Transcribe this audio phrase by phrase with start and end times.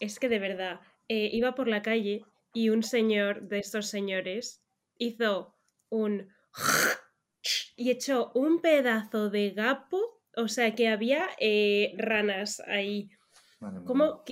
[0.00, 4.62] es que de verdad, eh, iba por la calle y un señor de estos señores
[4.98, 5.54] hizo
[5.88, 6.28] un
[7.76, 13.10] y echó un pedazo de gapo, o sea que había eh, ranas ahí.
[13.86, 14.24] ¿Cómo?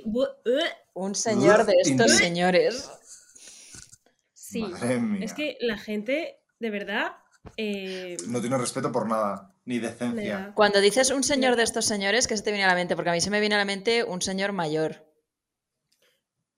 [0.95, 2.91] Un señor de estos señores.
[4.35, 4.65] Sí,
[5.21, 7.13] es que la gente, de verdad...
[7.57, 10.53] Eh, no tiene respeto por nada, ni decencia.
[10.55, 12.97] Cuando dices un señor de estos señores, ¿qué se te viene a la mente?
[12.97, 15.08] Porque a mí se me viene a la mente un señor mayor.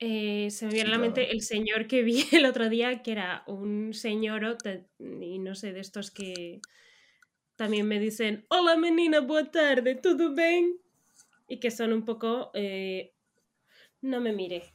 [0.03, 3.12] Eh, se me viene a la mente el señor que vi el otro día, que
[3.12, 4.57] era un señor,
[4.98, 6.61] y no sé, de estos que
[7.57, 10.79] también me dicen, hola menina, buena tarde, ¿todo bien?
[11.47, 13.12] Y que son un poco, eh,
[14.01, 14.73] no me mire,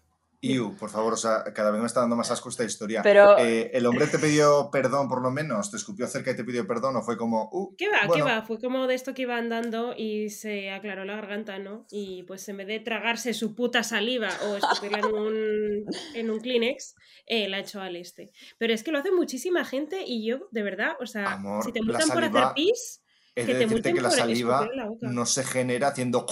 [0.54, 3.02] Iu, por favor, o sea, cada vez me está dando más asco esta historia.
[3.02, 3.38] Pero...
[3.38, 5.71] Eh, ¿El hombre te pidió perdón por lo menos?
[5.71, 7.49] ¿Te escupió cerca y te pidió perdón o fue como...
[7.52, 8.13] Uh, ¿Qué va?
[8.13, 8.41] ¿Qué va?
[8.44, 11.85] Fue como de esto que iba andando y se aclaró la garganta, ¿no?
[11.90, 15.85] Y pues en vez de tragarse su puta saliva o escupirla en un,
[16.16, 18.32] en un Kleenex, eh, la echó al este.
[18.57, 21.82] Pero es que lo hace muchísima gente y yo, de verdad, o sea, si te
[21.82, 23.01] multan por hacer pis...
[23.35, 24.70] Es que de decirte que la saliva
[25.01, 26.26] no se genera haciendo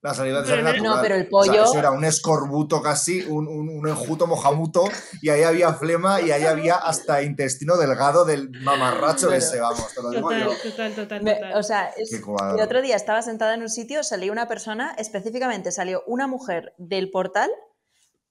[0.00, 1.64] la salida de pero no, pero el pollo.
[1.64, 4.84] eso era un escorbuto casi, un, un, un, enjuto mojamuto,
[5.22, 10.02] y ahí había flema y ahí había hasta intestino delgado del mamarracho ese, vamos, te
[10.02, 10.70] lo digo total, yo.
[10.70, 11.56] Total, total, total.
[11.56, 16.04] o sea, el otro día estaba sentada en un sitio, salió una persona, específicamente salió
[16.06, 17.50] una mujer del portal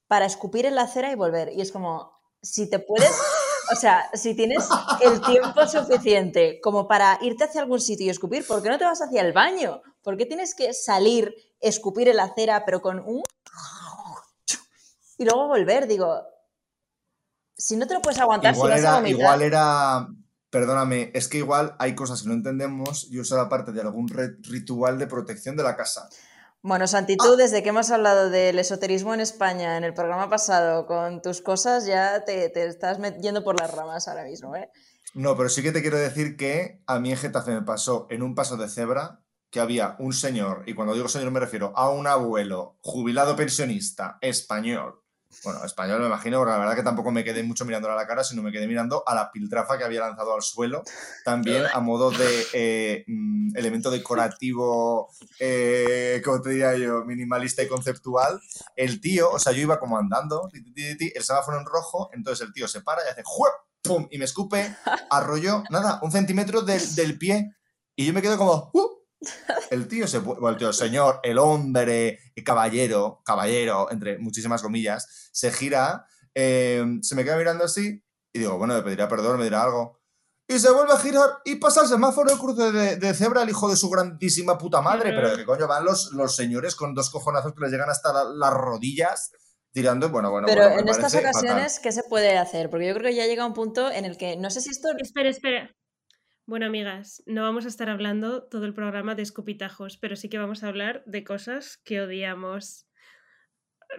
[0.08, 1.52] para escupir en la acera y volver.
[1.54, 3.12] Y es como, si te puedes.
[3.70, 4.66] O sea, si tienes
[5.02, 8.86] el tiempo suficiente como para irte hacia algún sitio y escupir, ¿por qué no te
[8.86, 9.81] vas hacia el baño?
[10.02, 13.23] ¿Por qué tienes que salir escupir en la acera, pero con un...
[15.17, 16.22] Y luego volver, digo,
[17.58, 20.08] si no te lo puedes aguantar, igual si era, Igual era,
[20.50, 24.08] perdóname, es que igual hay cosas que no entendemos y usa la parte de algún
[24.08, 26.08] ritual de protección de la casa.
[26.61, 30.85] Bueno, Santi, tú desde que hemos hablado del esoterismo en España en el programa pasado
[30.85, 34.69] con tus cosas, ya te, te estás yendo por las ramas ahora mismo, ¿eh?
[35.13, 38.22] No, pero sí que te quiero decir que a mí en Getafe me pasó en
[38.22, 41.90] un paso de cebra que había un señor, y cuando digo señor me refiero a
[41.90, 45.02] un abuelo jubilado pensionista español.
[45.44, 48.08] Bueno, español me imagino, porque la verdad que tampoco me quedé mucho mirándole a la
[48.08, 50.84] cara, sino me quedé mirando a la piltrafa que había lanzado al suelo,
[51.24, 55.09] también a modo de eh, mm, elemento decorativo,
[55.40, 58.40] eh, como te diría yo, minimalista y conceptual.
[58.75, 62.68] El tío, o sea, yo iba como andando, el semáforo en rojo, entonces el tío
[62.68, 63.24] se para y hace
[63.84, 64.08] ¡pum!
[64.09, 64.75] y me escupe,
[65.09, 67.53] arroyo, nada, un centímetro del, del pie.
[67.96, 68.97] Y yo me quedo como, ¡uh!
[69.72, 75.29] El tío se bueno, el tío, señor, el hombre, el caballero, caballero, entre muchísimas comillas,
[75.31, 76.05] se gira,
[76.35, 80.00] eh, se me queda mirando así y digo, bueno, le pedirá perdón, me dirá algo.
[80.50, 83.69] Y se vuelve a girar y pasa el semáforo de cruce de, cebra el hijo
[83.69, 85.11] de su grandísima puta madre.
[85.11, 88.23] Pero ¿de qué coño van los, los señores con dos cojonazos que les llegan hasta
[88.23, 89.31] las rodillas?
[89.73, 90.47] Tirando, bueno, bueno.
[90.47, 92.69] Pero en estas ocasiones, ¿qué se puede hacer?
[92.69, 94.88] Porque yo creo que ya llega un punto en el que no sé si esto.
[94.97, 95.75] Espera, espera.
[96.47, 100.38] Bueno, amigas, no vamos a estar hablando todo el programa de escupitajos, pero sí que
[100.38, 102.88] vamos a hablar de cosas que odiamos.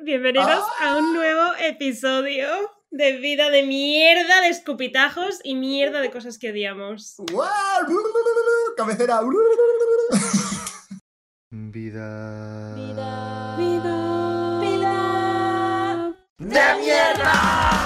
[0.02, 2.48] Bienvenidos a un nuevo episodio
[2.90, 7.16] de vida de mierda de escupitajos y mierda de cosas que odiamos.
[8.78, 9.20] Cabecera.
[11.50, 12.74] Vida.
[12.76, 13.56] Vida.
[13.58, 14.60] Vida.
[14.60, 16.16] Vida.
[16.38, 17.77] ¡De mierda!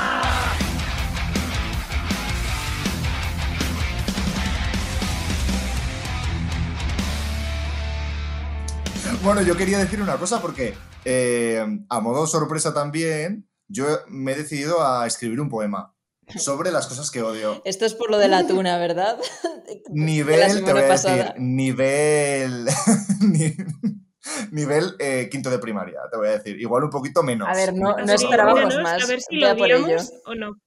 [9.22, 10.74] Bueno, yo quería decir una cosa porque
[11.04, 15.94] eh, a modo sorpresa también, yo me he decidido a escribir un poema
[16.36, 17.62] sobre las cosas que odio.
[17.64, 19.16] Esto es por lo de la tuna, ¿verdad?
[19.90, 22.66] nivel, te voy a decir, nivel...
[24.50, 26.60] nivel eh, quinto de primaria, te voy a decir.
[26.60, 27.48] Igual un poquito menos.
[27.48, 29.04] A ver, no, no esperábamos más.
[29.04, 29.50] A ver si lo
[30.26, 30.58] o no.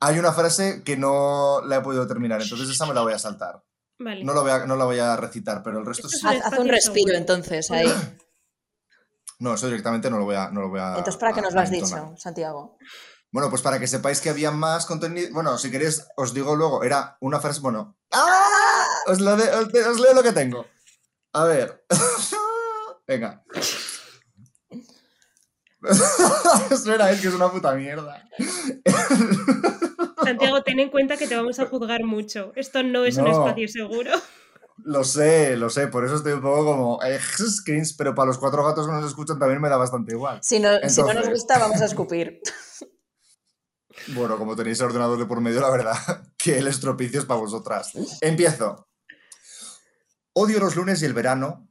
[0.00, 3.18] Hay una frase que no la he podido terminar, entonces esa me la voy a
[3.18, 3.62] saltar.
[3.98, 6.26] No, lo voy a, no la voy a recitar, pero el resto sí.
[6.26, 7.92] Haz, un respiro entonces ahí.
[9.40, 10.50] No, eso directamente no lo voy a.
[10.50, 12.76] No lo voy a entonces, ¿para qué nos lo has dicho, Santiago?
[13.30, 15.28] Bueno, pues para que sepáis que había más contenido.
[15.32, 17.60] Bueno, si queréis, os digo luego, era una frase.
[17.60, 17.96] Bueno.
[18.10, 18.86] ¡Ah!
[19.06, 20.66] Os, lo os, leo lo que tengo.
[21.34, 21.84] A ver.
[23.06, 23.44] Venga.
[26.70, 28.28] Espera, es que es una puta mierda.
[30.28, 32.52] Santiago, ten en cuenta que te vamos a juzgar mucho.
[32.56, 34.12] Esto no es un espacio seguro.
[34.84, 38.38] Lo sé, lo sé, por eso estoy un poco como eh, screens, pero para los
[38.38, 40.38] cuatro gatos que nos escuchan también me da bastante igual.
[40.42, 42.40] Si no, si no nos gusta, vamos a escupir.
[44.14, 45.96] Bueno, como tenéis ordenador de por medio, la verdad
[46.38, 47.92] que el estropicio es para vosotras.
[48.22, 48.88] Empiezo.
[50.32, 51.68] Odio los lunes y el verano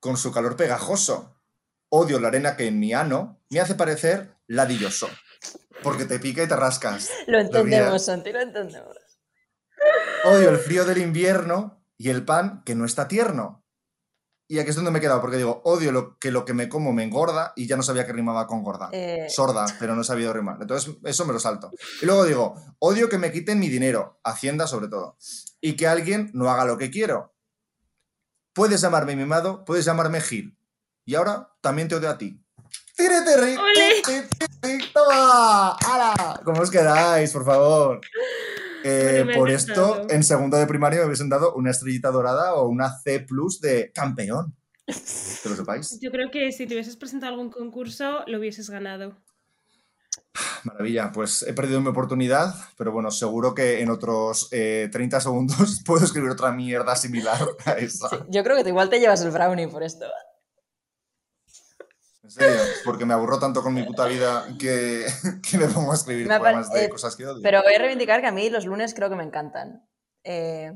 [0.00, 1.36] con su calor pegajoso
[1.88, 5.08] odio la arena que en mi ano me hace parecer ladilloso.
[5.82, 7.10] Porque te pica y te rascas.
[7.26, 8.04] Lo entendemos.
[8.04, 8.96] Santi, lo entendemos.
[10.24, 13.64] Odio el frío del invierno y el pan que no está tierno.
[14.48, 16.68] Y aquí es donde me he quedado, porque digo, odio lo que lo que me
[16.68, 18.90] como me engorda y ya no sabía que rimaba con gorda.
[18.92, 20.58] Eh, Sorda, pero no he sabido rimar.
[20.60, 21.72] Entonces, eso me lo salto.
[22.00, 25.16] Y luego digo, odio que me quiten mi dinero, Hacienda sobre todo,
[25.60, 27.34] y que alguien no haga lo que quiero.
[28.52, 30.56] Puedes llamarme mimado, puedes llamarme Gil.
[31.04, 32.40] Y ahora también te odio a ti.
[32.96, 33.56] ¡Tírete, ri!
[33.56, 34.02] ¡Ole!
[34.04, 34.78] ¡Ti, ti, ti!
[34.94, 35.72] ¡Toma!
[35.76, 36.40] ¡Hala!
[36.44, 38.00] ¿Cómo os quedáis, por favor?
[38.84, 42.68] Eh, Bueno, por esto, en segundo de primaria me hubiesen dado una estrellita dorada o
[42.68, 44.54] una C plus de campeón.
[44.86, 45.98] Que lo sepáis.
[46.00, 49.16] Yo creo que si te hubieses presentado a algún concurso, lo hubieses ganado.
[50.64, 55.82] Maravilla, pues he perdido mi oportunidad, pero bueno, seguro que en otros eh, 30 segundos
[55.86, 58.08] puedo escribir otra mierda similar a esa.
[58.08, 60.06] sí, yo creo que igual te llevas el brownie por esto.
[62.26, 65.06] En serio, porque me aburro tanto con mi puta vida que,
[65.48, 67.40] que me pongo a escribir Me poemas de eh, cosas que odio.
[67.42, 69.88] Pero voy a reivindicar que a mí los lunes creo que me encantan.
[70.24, 70.72] Eh,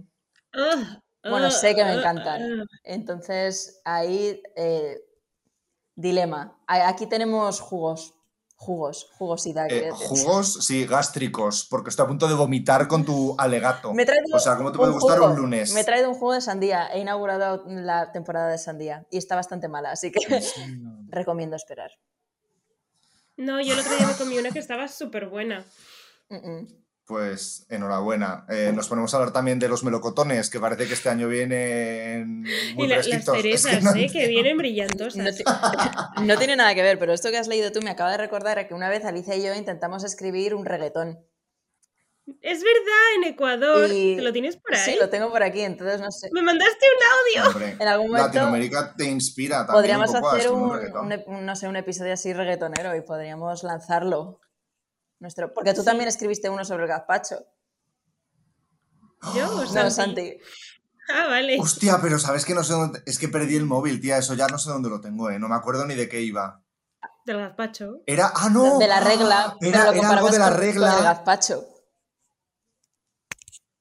[0.52, 2.60] Ah, Bueno, sé que me ah, encantan.
[2.60, 2.64] ah.
[2.84, 5.00] entonces, ahí, eh,
[5.94, 6.58] dilema.
[6.66, 8.14] Aquí tenemos jugos.
[8.62, 9.68] Jugos, jugosidad.
[9.70, 13.94] Eh, jugos, sí, gástricos, porque estoy a punto de vomitar con tu alegato.
[13.94, 14.04] Me
[14.34, 15.30] O sea, ¿cómo te puede gustar jugo.
[15.30, 15.72] un lunes?
[15.72, 16.86] Me he traído un jugo de sandía.
[16.92, 20.20] He inaugurado la temporada de sandía y está bastante mala, así que
[21.08, 21.90] recomiendo esperar.
[23.38, 25.64] No, yo el otro día me comí una que estaba súper buena.
[26.28, 26.68] Mm, mm.
[27.10, 28.44] Pues enhorabuena.
[28.48, 32.42] Eh, nos ponemos a hablar también de los melocotones, que parece que este año vienen
[32.76, 33.06] muy y la- las.
[33.08, 34.08] Es cerezas, que no ¿eh?
[34.12, 35.16] Que vienen brillantosas.
[35.16, 35.42] No, ti-
[36.24, 38.64] no tiene nada que ver, pero esto que has leído tú me acaba de recordar
[38.68, 41.18] que una vez Alicia y yo intentamos escribir un reggaetón.
[42.42, 43.90] Es verdad, en Ecuador.
[43.92, 44.80] Y- ¿Te lo tienes por ahí?
[44.92, 46.28] Sí, lo tengo por aquí, entonces no sé.
[46.32, 47.50] Me mandaste un audio.
[47.50, 50.50] Hombre, En algún momento Latinoamérica te inspira también podríamos un poco a hacer
[51.26, 54.38] un, no sé, un episodio así reggaetonero y podríamos lanzarlo.
[55.20, 57.36] Nuestro, porque tú también escribiste uno sobre el gazpacho.
[59.34, 59.90] ¿Yo o No, Santi?
[59.94, 60.38] Santi.
[61.12, 61.58] Ah, vale.
[61.60, 63.02] Hostia, pero sabes que no sé dónde.
[63.04, 64.16] Es que perdí el móvil, tía.
[64.18, 65.38] Eso ya no sé dónde lo tengo, ¿eh?
[65.38, 66.62] No me acuerdo ni de qué iba.
[67.26, 68.02] Del gazpacho.
[68.06, 68.32] Era.
[68.34, 68.78] ¡Ah, no!
[68.78, 69.56] De la regla.
[69.60, 71.02] pero Era, lo era algo de la con- regla.
[71.02, 71.66] gazpacho.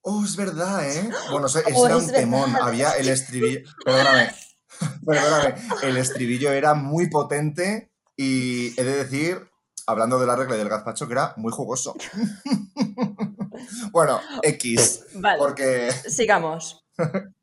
[0.01, 1.09] Oh, es verdad, ¿eh?
[1.31, 2.55] Bueno, ese Oh, era es un temón.
[2.61, 3.69] Había el estribillo.
[3.85, 4.33] Perdóname.
[5.05, 5.55] Perdóname.
[5.83, 9.48] El estribillo era muy potente y he de decir,
[9.89, 11.95] hablando de la regla y del gazpacho, que era muy jugoso.
[13.91, 15.05] bueno, X.
[15.15, 15.91] Vale, Porque.
[16.07, 16.85] sigamos.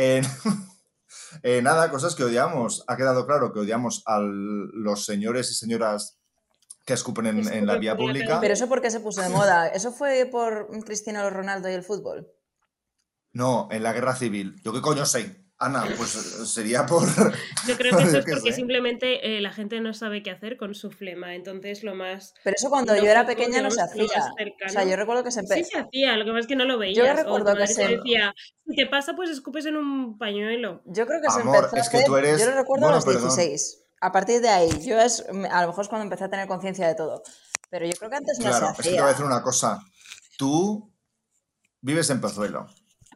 [0.00, 0.22] Eh,
[1.42, 2.84] eh, nada, cosas que odiamos.
[2.86, 6.20] Ha quedado claro que odiamos a los señores y señoras
[6.86, 8.38] que escupen en, la vía pública.
[8.40, 9.66] Pero eso porque se puso de moda.
[9.66, 12.28] ¿Eso fue por Cristiano Ronaldo y el fútbol?
[13.32, 14.62] No, en la guerra civil.
[14.62, 15.47] ¿Yo qué coño sé?
[15.60, 17.02] Ana, pues eh, sería por...
[17.66, 20.56] Yo creo que eso Yo es porque simplemente eh, la gente no sabe qué hacer
[20.56, 21.34] con su flema.
[21.34, 22.32] Entonces, lo más.
[22.44, 24.04] Pero eso cuando yo era pequeña no se hacía.
[24.04, 25.70] O sea, yo recuerdo que se Sí empezó.
[25.70, 27.10] se hacía, lo que pasa es que no lo veías.
[27.10, 28.32] o recuerdo que se- decía,
[28.66, 30.80] si te pasa, pues escupes en un pañuelo.
[30.86, 32.88] Yo creo que se empezó a es que hacer- tú eres- Yo lo recuerdo a
[32.90, 33.34] bueno, los perdón.
[33.36, 33.84] 16.
[34.00, 36.86] A partir de ahí, yo es, a lo mejor es cuando empecé a tener conciencia
[36.86, 37.22] de todo.
[37.68, 39.08] Pero yo creo que antes no Claro, se es que te voy a hacía.
[39.12, 39.80] decir una cosa.
[40.38, 40.94] Tú
[41.80, 42.66] vives en Pozuelo.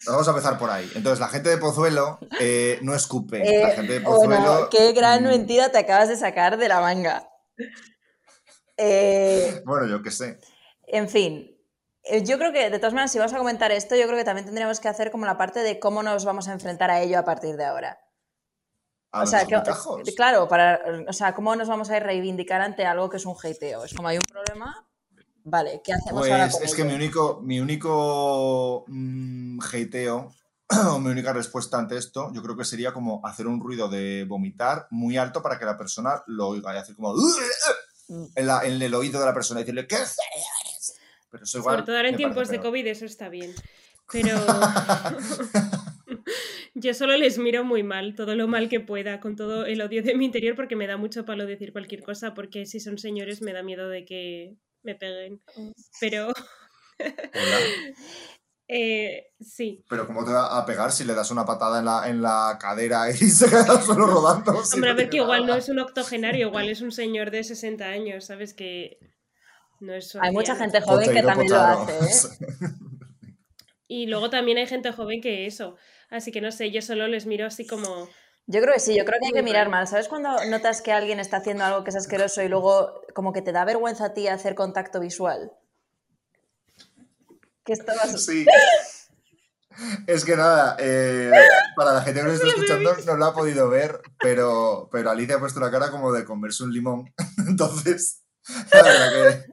[0.07, 0.91] Vamos a empezar por ahí.
[0.95, 3.39] Entonces, la gente de Pozuelo eh, no escupe.
[3.43, 4.29] Eh, la gente de Pozuelo...
[4.29, 7.29] bueno, qué gran mm, mentira te acabas de sacar de la manga.
[8.77, 10.39] Eh, Bueno, yo qué sé.
[10.87, 11.57] en fin,
[12.25, 14.47] yo creo que de todas maneras, si vamos a comentar esto, yo creo que también
[14.47, 17.25] tendríamos que hacer como la parte de cómo nos vamos a enfrentar a ello a
[17.25, 17.99] partir de ahora.
[19.13, 19.61] A o sea, que-
[20.17, 23.85] claro, para, o sea, cómo nos vamos a reivindicar ante algo que es un hateo.
[23.85, 24.89] Es como hay un problema,
[25.45, 30.33] vale, ¿qué hacemos ahora Pues con es que mi único, mi único mm, hateo
[30.91, 34.25] o mi única respuesta ante esto, yo creo que sería como hacer un ruido de
[34.29, 37.15] vomitar muy alto para que la persona lo oiga y hacer como
[38.09, 38.25] Mm.
[38.35, 40.17] en, la- en el oído de la persona y decirle ¿qué eres?".
[41.31, 42.71] Pero eso igual Sobre todo ahora en tiempos de peor.
[42.71, 43.55] COVID, eso está bien.
[44.11, 44.37] Pero
[46.75, 50.03] yo solo les miro muy mal, todo lo mal que pueda, con todo el odio
[50.03, 53.41] de mi interior, porque me da mucho palo decir cualquier cosa, porque si son señores
[53.41, 55.43] me da miedo de que me peguen.
[56.01, 56.29] Pero
[56.99, 57.59] Hola.
[58.69, 59.85] eh, sí.
[59.89, 62.57] Pero ¿cómo te va a pegar si le das una patada en la, en la
[62.61, 64.65] cadera y se queda solo rodando?
[64.65, 67.45] si Hombre, a ver que igual no es un octogenario, igual es un señor de
[67.45, 68.55] 60 años, ¿sabes?
[68.55, 68.99] Que
[69.81, 71.83] no es Hay mucha gente joven que también lo potaro.
[71.83, 72.69] hace, ¿eh?
[73.89, 75.77] Y luego también hay gente joven que eso.
[76.09, 78.09] Así que no sé, yo solo les miro así como...
[78.47, 79.81] Yo creo que sí, yo creo que hay que mirar mal.
[79.81, 79.89] mal.
[79.89, 83.43] ¿Sabes cuando notas que alguien está haciendo algo que es asqueroso y luego como que
[83.43, 85.53] te da vergüenza a ti hacer contacto visual?
[87.65, 88.25] Que estabas...
[88.25, 88.45] Sí.
[90.07, 91.31] Es que nada, eh,
[91.77, 95.37] para la gente que nos está escuchando no lo ha podido ver, pero, pero Alicia
[95.37, 97.13] ha puesto la cara como de comerse un limón.
[97.49, 98.23] Entonces,
[98.73, 99.53] la verdad que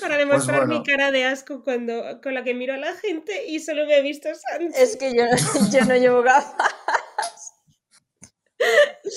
[0.00, 0.80] Para demostrar Pues bueno.
[0.80, 3.96] mi cara de asco cuando, con la que miro a la gente y solo me
[3.96, 4.74] ha visto Santi.
[4.76, 5.24] Es que yo,
[5.70, 6.72] yo no llevo gafas,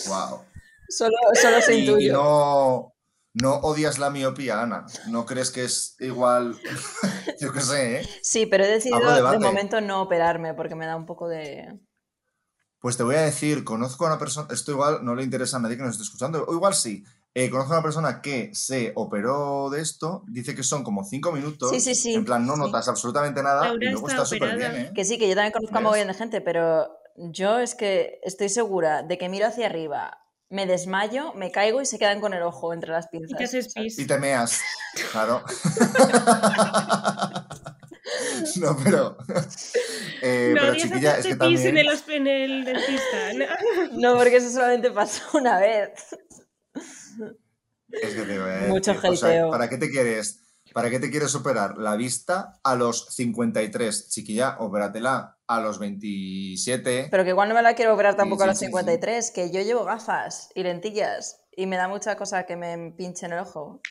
[0.07, 0.41] wow.
[0.89, 2.95] solo, solo se Y, y no,
[3.35, 4.85] no odias la miopía, Ana.
[5.07, 6.55] ¿No crees que es igual?
[7.41, 8.09] Yo qué sé, ¿eh?
[8.21, 11.77] Sí, pero he decidido de momento no operarme porque me da un poco de...
[12.79, 15.59] Pues te voy a decir, conozco a una persona, esto igual no le interesa a
[15.59, 17.03] nadie que nos esté escuchando, o igual sí.
[17.33, 21.33] Eh, conozco a una persona que se operó de esto, dice que son como cinco
[21.33, 21.71] minutos.
[21.71, 22.59] Sí, sí, sí, En plan, no sí.
[22.59, 24.81] notas absolutamente nada Laura y luego está súper bien, operada.
[24.81, 24.91] ¿eh?
[24.95, 25.83] Que sí, que yo también conozco a ¿Ves?
[25.83, 30.19] mogollón de gente, pero yo es que estoy segura de que miro hacia arriba,
[30.49, 33.31] me desmayo, me caigo y se quedan con el ojo entre las pinzas.
[33.31, 33.97] Y te haces pis.
[33.99, 34.61] Y te meas,
[35.11, 35.43] claro.
[38.57, 39.17] no, pero.
[40.21, 41.77] eh, no pero chiquilla, es que pis en también.
[41.77, 43.33] el, hosp- en el dentista.
[43.33, 43.45] No.
[44.13, 46.15] No, porque eso solamente pasó una vez.
[47.91, 49.49] Es que te voy a decir, Mucho o sea.
[49.49, 50.41] ¿Para qué te quieres?
[50.73, 54.09] ¿Para qué te quieres operar la vista a los 53?
[54.09, 57.07] Chiquilla, opératela a los 27.
[57.11, 58.71] Pero que igual no me la quiero operar tampoco a sí, los sí, sí.
[58.71, 63.25] 53, que yo llevo gafas y lentillas y me da mucha cosa que me pinche
[63.25, 63.81] en el ojo.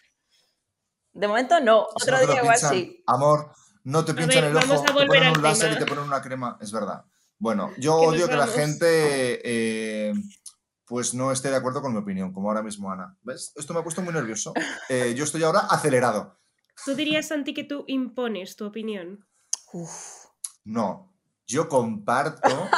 [1.13, 3.03] De momento no, otro no día igual pinchan, sí.
[3.07, 3.53] Amor,
[3.85, 5.77] no te A pinchan ver, el ojo, a te ponen un láser tema.
[5.77, 6.59] y te ponen una crema.
[6.61, 7.05] Es verdad.
[7.39, 10.13] Bueno, yo odio que la gente eh,
[10.87, 13.17] pues no esté de acuerdo con mi opinión, como ahora mismo Ana.
[13.23, 13.53] ¿Ves?
[13.55, 14.53] Esto me ha puesto muy nervioso.
[14.89, 16.41] Eh, yo estoy ahora acelerado.
[16.85, 19.27] Tú dirías, Santi, que tú impones tu opinión.
[19.73, 20.25] Uf,
[20.65, 21.14] No,
[21.47, 22.69] yo comparto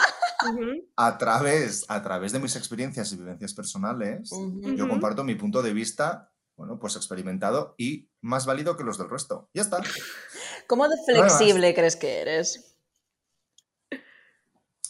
[0.97, 4.31] a través, a través de mis experiencias y vivencias personales,
[4.77, 9.11] yo comparto mi punto de vista, bueno, pues experimentado y más válido que los del
[9.11, 9.49] resto.
[9.55, 9.83] Ya está.
[10.67, 12.77] ¿Cómo de flexible crees que eres?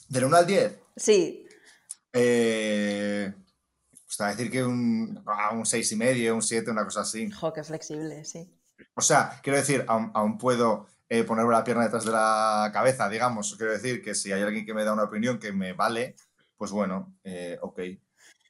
[0.08, 1.46] Del 1 al 10, Sí,
[2.12, 3.34] eh,
[4.06, 6.84] pues te voy a decir que un, ah, un 6 y medio, un 7, una
[6.84, 7.30] cosa así.
[7.30, 8.50] jo, qué flexible, sí.
[8.94, 13.08] O sea, quiero decir, aún, aún puedo eh, ponerme la pierna detrás de la cabeza,
[13.08, 13.54] digamos.
[13.56, 16.16] Quiero decir que si hay alguien que me da una opinión que me vale,
[16.56, 17.80] pues bueno, eh, ok.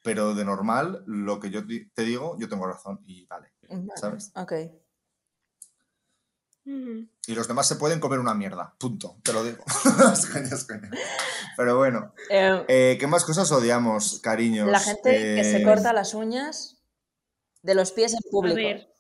[0.03, 3.53] Pero de normal, lo que yo te digo, yo tengo razón y vale.
[3.97, 4.31] ¿Sabes?
[4.37, 4.53] Ok.
[6.69, 9.63] Y los demás se pueden comer una mierda, punto, te lo digo.
[11.57, 14.69] Pero bueno, Eh, eh, ¿qué más cosas odiamos, cariños?
[14.69, 16.83] la gente que se Eh, corta las uñas
[17.63, 18.57] de los pies en A público.
[18.57, 18.96] ver.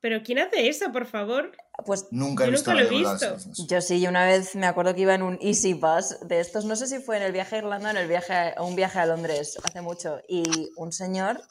[0.00, 1.52] ¿Pero quién hace eso, por favor?
[1.84, 3.36] Pues Nunca he Yo visto nunca lo he visto.
[3.68, 6.64] Yo sí, yo una vez me acuerdo que iba en un Easy Bus de estos,
[6.64, 8.76] no sé si fue en el viaje a Irlanda o en el viaje a, un
[8.76, 11.42] viaje a Londres hace mucho, y un señor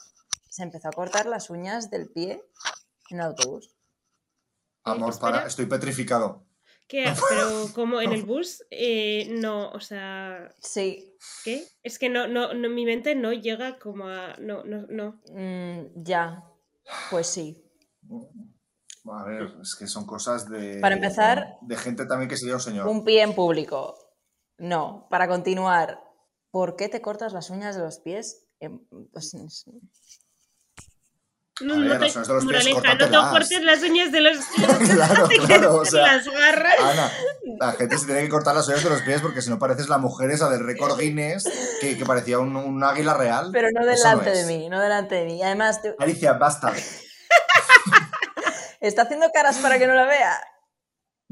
[0.48, 2.42] se empezó a cortar las uñas del pie
[3.10, 3.70] en el autobús.
[4.82, 6.44] Amor, para, estoy petrificado.
[6.88, 7.12] ¿Qué?
[7.28, 11.14] Pero como en el bus, eh, no, o sea, Sí,
[11.44, 11.64] ¿qué?
[11.84, 14.34] Es que no, no, no, mi mente no llega como a.
[14.40, 15.20] No, no, no.
[15.32, 16.42] mm, ya,
[17.12, 17.69] pues sí.
[19.12, 20.78] A ver, es que son cosas de.
[20.80, 22.86] Para empezar, De gente también que sería un señor.
[22.86, 23.96] Un pie en público.
[24.58, 26.00] No, para continuar,
[26.50, 28.44] ¿por qué te cortas las uñas de los pies?
[29.10, 29.34] Pues,
[31.62, 34.12] No, ver, no te, las uñas de los pies, moraleja, no te cortes las uñas
[34.12, 34.90] de los pies.
[34.94, 36.06] claro, claro, o cortes sea.
[36.16, 36.74] las garras.
[36.80, 37.12] Ana,
[37.58, 39.88] la gente se tiene que cortar las uñas de los pies porque si no pareces
[39.88, 41.44] la mujer esa del récord Guinness
[41.80, 43.50] que, que parecía un, un águila real.
[43.52, 45.42] Pero no delante de mí, no delante de mí.
[45.42, 46.72] Además, te- Alicia, basta.
[48.80, 50.40] está haciendo caras para que no la vea.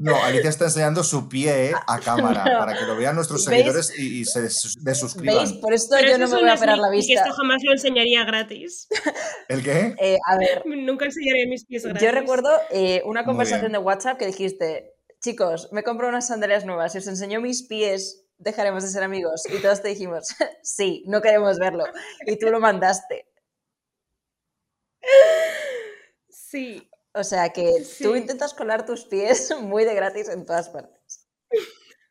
[0.01, 2.59] No, Alicia está enseñando su pie a cámara No.
[2.59, 3.57] para que lo vean nuestros ¿Veis?
[3.65, 5.35] seguidores y, y se des- desuscriban.
[5.43, 5.53] ¿Veis?
[5.59, 7.21] Por esto Pero yo no es me voy a operar la sneak peek, vista.
[7.23, 8.87] esto jamás lo enseñaría gratis.
[9.49, 9.95] ¿El qué?
[9.99, 12.01] Eh, a ver, Nunca enseñaría mis pies gratis.
[12.01, 16.93] yo recuerdo eh, una conversación de WhatsApp que dijiste, chicos, me compro unas sandalias nuevas,
[16.93, 19.43] si os enseño mis pies, dejaremos de ser amigos.
[19.53, 20.29] Y todos te dijimos,
[20.63, 21.83] sí, no queremos verlo.
[22.25, 23.25] Y tú lo mandaste.
[26.29, 26.88] Sí.
[27.13, 31.27] O sea que tú intentas colar tus pies muy de gratis en todas partes.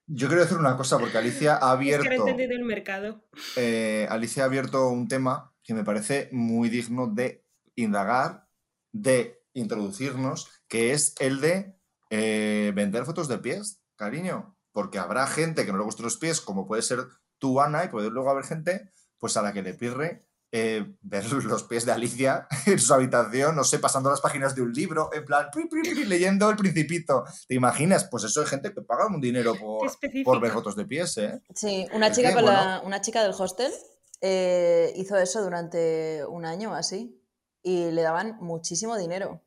[0.06, 2.64] Yo quiero decir una cosa porque Alicia ha Es que no he abierto, entendido el
[2.64, 3.24] mercado.
[3.56, 8.48] eh, Alicia ha abierto un tema que me parece muy digno de indagar,
[8.90, 11.76] de introducirnos, que es el de
[12.10, 14.56] eh, vender fotos de pies, cariño.
[14.72, 17.00] Porque habrá gente que no le gusten los pies, como puede ser
[17.38, 21.24] tú, Ana, y puede luego haber gente pues a la que le pirre eh, ver
[21.44, 25.10] los pies de Alicia en su habitación, no sé, pasando las páginas de un libro,
[25.12, 27.24] en plan, pri, pri, pri, leyendo El Principito.
[27.46, 28.08] ¿Te imaginas?
[28.10, 31.42] Pues eso hay gente que paga un dinero por, ver fotos de pies, ¿eh?
[31.54, 33.72] Sí, una chica, que, con la- una chica del hostel
[34.20, 37.14] eh, hizo eso durante un año o así
[37.62, 39.42] y le daban muchísimo dinero.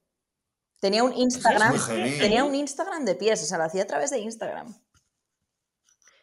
[0.79, 1.75] Tenía un Instagram,
[2.19, 4.73] tenía un Instagram de pies, o sea, lo hacía a través de Instagram.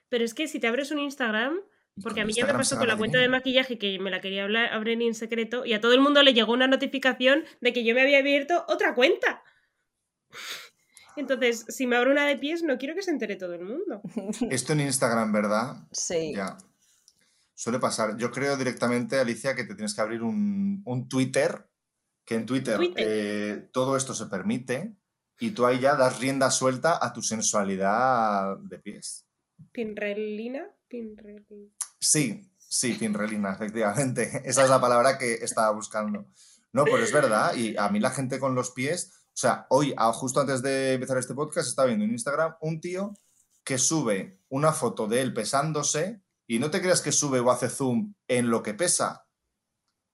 [0.08, 1.60] Pero es que si te abres un Instagram,
[2.02, 4.44] porque a mí ya me pasó con la cuenta de maquillaje que me la quería
[4.44, 7.84] hablar- abrir en secreto y a todo el mundo le llegó una notificación de que
[7.84, 9.42] yo me había abierto otra cuenta.
[11.16, 14.02] Entonces, si me abro una de pies, no quiero que se entere todo el mundo.
[14.50, 15.76] Esto en Instagram, ¿verdad?
[15.90, 16.32] Sí.
[16.34, 16.56] Ya.
[17.54, 18.16] Suele pasar.
[18.16, 21.68] Yo creo directamente, Alicia, que te tienes que abrir un, un Twitter,
[22.24, 23.04] que en Twitter, Twitter.
[23.08, 24.94] eh, todo esto se permite
[25.40, 29.26] y tú ahí ya das rienda suelta a tu sensualidad de pies.
[29.72, 31.70] Pinrelina, pinrelina.
[32.00, 34.42] Sí, sí, finrelina, efectivamente.
[34.44, 36.26] Esa es la palabra que estaba buscando.
[36.72, 37.54] No, pero es verdad.
[37.54, 41.18] Y a mí la gente con los pies, o sea, hoy, justo antes de empezar
[41.18, 43.14] este podcast, estaba viendo en Instagram un tío
[43.64, 47.68] que sube una foto de él pesándose y no te creas que sube o hace
[47.68, 49.26] zoom en lo que pesa,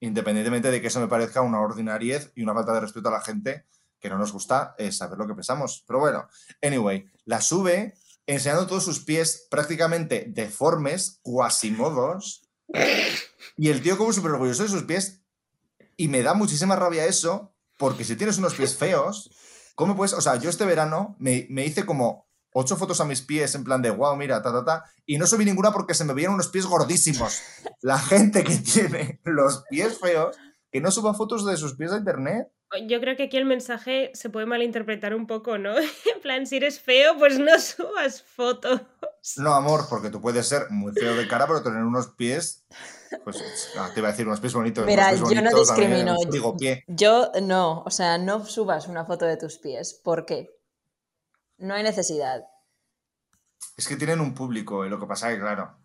[0.01, 3.21] independientemente de que eso me parezca una ordinariez y una falta de respeto a la
[3.21, 3.67] gente
[4.01, 5.85] que no nos gusta eh, saber lo que pesamos.
[5.87, 6.29] Pero bueno,
[6.61, 7.95] anyway, la sube
[8.27, 12.43] enseñando todos sus pies prácticamente deformes, cuasimodos,
[13.57, 15.21] y el tío como súper orgulloso de sus pies,
[15.97, 19.31] y me da muchísima rabia eso, porque si tienes unos pies feos,
[19.75, 20.13] ¿cómo puedes?
[20.15, 23.65] O sea, yo este verano me, me hice como ocho fotos a mis pies en
[23.65, 26.33] plan de, wow, mira, ta, ta, ta, y no subí ninguna porque se me veían
[26.33, 27.41] unos pies gordísimos.
[27.83, 30.37] La gente que tiene los pies feos,
[30.75, 32.49] que no suba fotos de sus pies a internet.
[32.89, 35.73] Yo creo que aquí el mensaje se puede malinterpretar un poco, ¿no?
[36.17, 38.81] En plan, si eres feo, pues no subas fotos.
[39.37, 42.67] No, amor, porque tú puedes ser muy feo de cara, pero tener unos pies.
[43.23, 43.41] Pues
[43.79, 44.85] ah, te iba a decir unos pies bonitos.
[44.85, 46.19] Mira, pies yo no también, discrimino.
[46.19, 46.85] un frigopié.
[46.89, 49.95] Yo no, o sea, no subas una foto de tus pies.
[49.95, 50.59] ¿Por qué?
[51.57, 52.49] No hay necesidad.
[53.77, 55.77] Es que tienen un público, y lo que pasa es que, claro,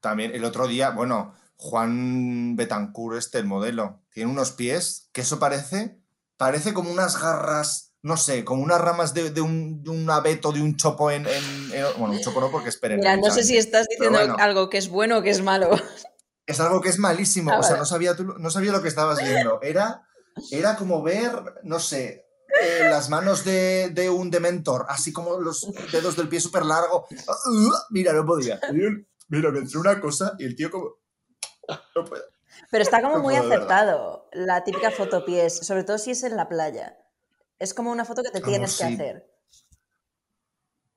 [0.00, 5.38] también el otro día, bueno, Juan Betancourt, este, el modelo, tiene unos pies que eso
[5.38, 5.98] parece,
[6.36, 10.52] parece como unas garras, no sé, como unas ramas de, de un, de un abeto,
[10.52, 13.02] de un chopo en, en- en- Bueno, un chopo no porque es perenne.
[13.02, 14.36] Mira, no sé si estás diciendo bueno.
[14.38, 15.70] algo que es bueno o que es malo.
[16.46, 17.52] Es algo que es malísimo.
[17.52, 17.80] Ah, o sea, vale.
[17.80, 19.60] no sabía, tú- no sabía lo que estabas viendo.
[19.62, 20.06] Era,
[20.50, 21.30] era como ver,
[21.62, 22.26] no sé,
[22.60, 27.06] eh, las manos de, de un dementor, así como los dedos del pie súper largo.
[27.90, 28.58] Mira, no podía.
[29.28, 30.96] Mira, me entró una cosa y el tío como...
[31.94, 32.24] No puedo.
[32.70, 36.36] Pero está como No muy aceptado la típica foto pies, sobre todo si es en
[36.36, 36.96] la playa.
[37.58, 38.94] Es como una foto que te tienes que sí.
[38.94, 39.26] hacer.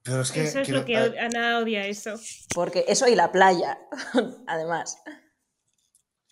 [0.04, 0.44] Pero es que...
[0.44, 2.16] Eso es quiero- lo que Ana odia eso.
[2.54, 3.80] Porque eso y la playa,
[4.48, 4.98] además.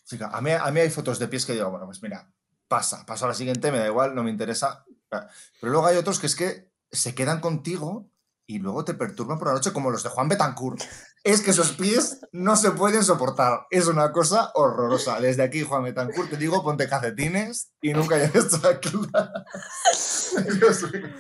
[0.06, 2.32] Chica, a mí, a mí hay fotos de pies que digo, bueno, pues mira,
[2.68, 4.86] pasa, paso a la siguiente, me da igual, no me interesa.
[5.10, 5.28] Pero
[5.72, 8.10] luego hay otros que es que se quedan contigo
[8.46, 10.82] y luego te perturban por la noche, como los de Juan Betancourt.
[11.24, 13.68] Es que esos pies no se pueden soportar.
[13.70, 15.20] Es una cosa horrorosa.
[15.20, 18.18] Desde aquí, Juan Betancourt, te digo, ponte calcetines y nunca.
[18.18, 18.52] Dios
[20.92, 21.02] mío.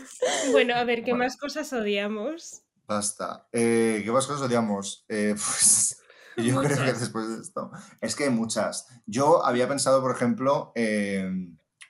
[0.51, 1.25] Bueno, a ver, ¿qué Bueno.
[1.25, 2.61] más cosas odiamos?
[2.87, 3.47] Basta.
[3.51, 5.05] Eh, ¿Qué más cosas odiamos?
[5.07, 5.97] Eh, pues
[6.37, 7.71] yo creo que después de esto.
[8.01, 8.87] Es que hay muchas.
[9.05, 11.29] Yo había pensado, por ejemplo, eh,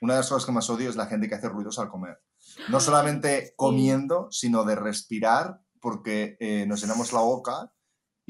[0.00, 2.20] una de las cosas que más odio es la gente que hace ruidos al comer.
[2.68, 7.72] No solamente comiendo, sino de respirar, porque eh, nos llenamos la boca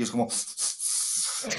[0.03, 0.29] y es como.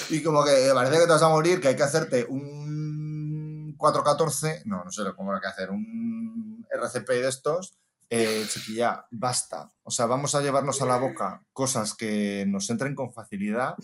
[0.10, 4.64] Y como que parece que te vas a morir, que hay que hacerte un 414.
[4.66, 5.72] No, no sé cómo hay que hacer.
[5.72, 7.78] Un RCP de estos.
[8.10, 9.72] Eh, chiquilla, basta.
[9.84, 13.76] O sea, vamos a llevarnos a la boca cosas que nos entren con facilidad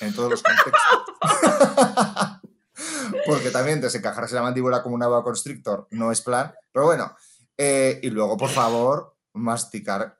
[0.00, 0.82] en todos los contextos.
[3.26, 6.54] Porque también desencajarse la mandíbula como un boa constrictor no es plan.
[6.72, 7.14] Pero bueno,
[7.56, 10.17] eh, y luego, por favor, masticar.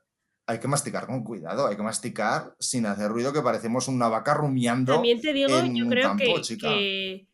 [0.49, 4.33] Hay que masticar con cuidado, hay que masticar sin hacer ruido que parecemos una vaca
[4.33, 4.93] rumiando.
[4.93, 6.69] También te digo, en yo un creo campo, que, chica.
[6.69, 7.27] que,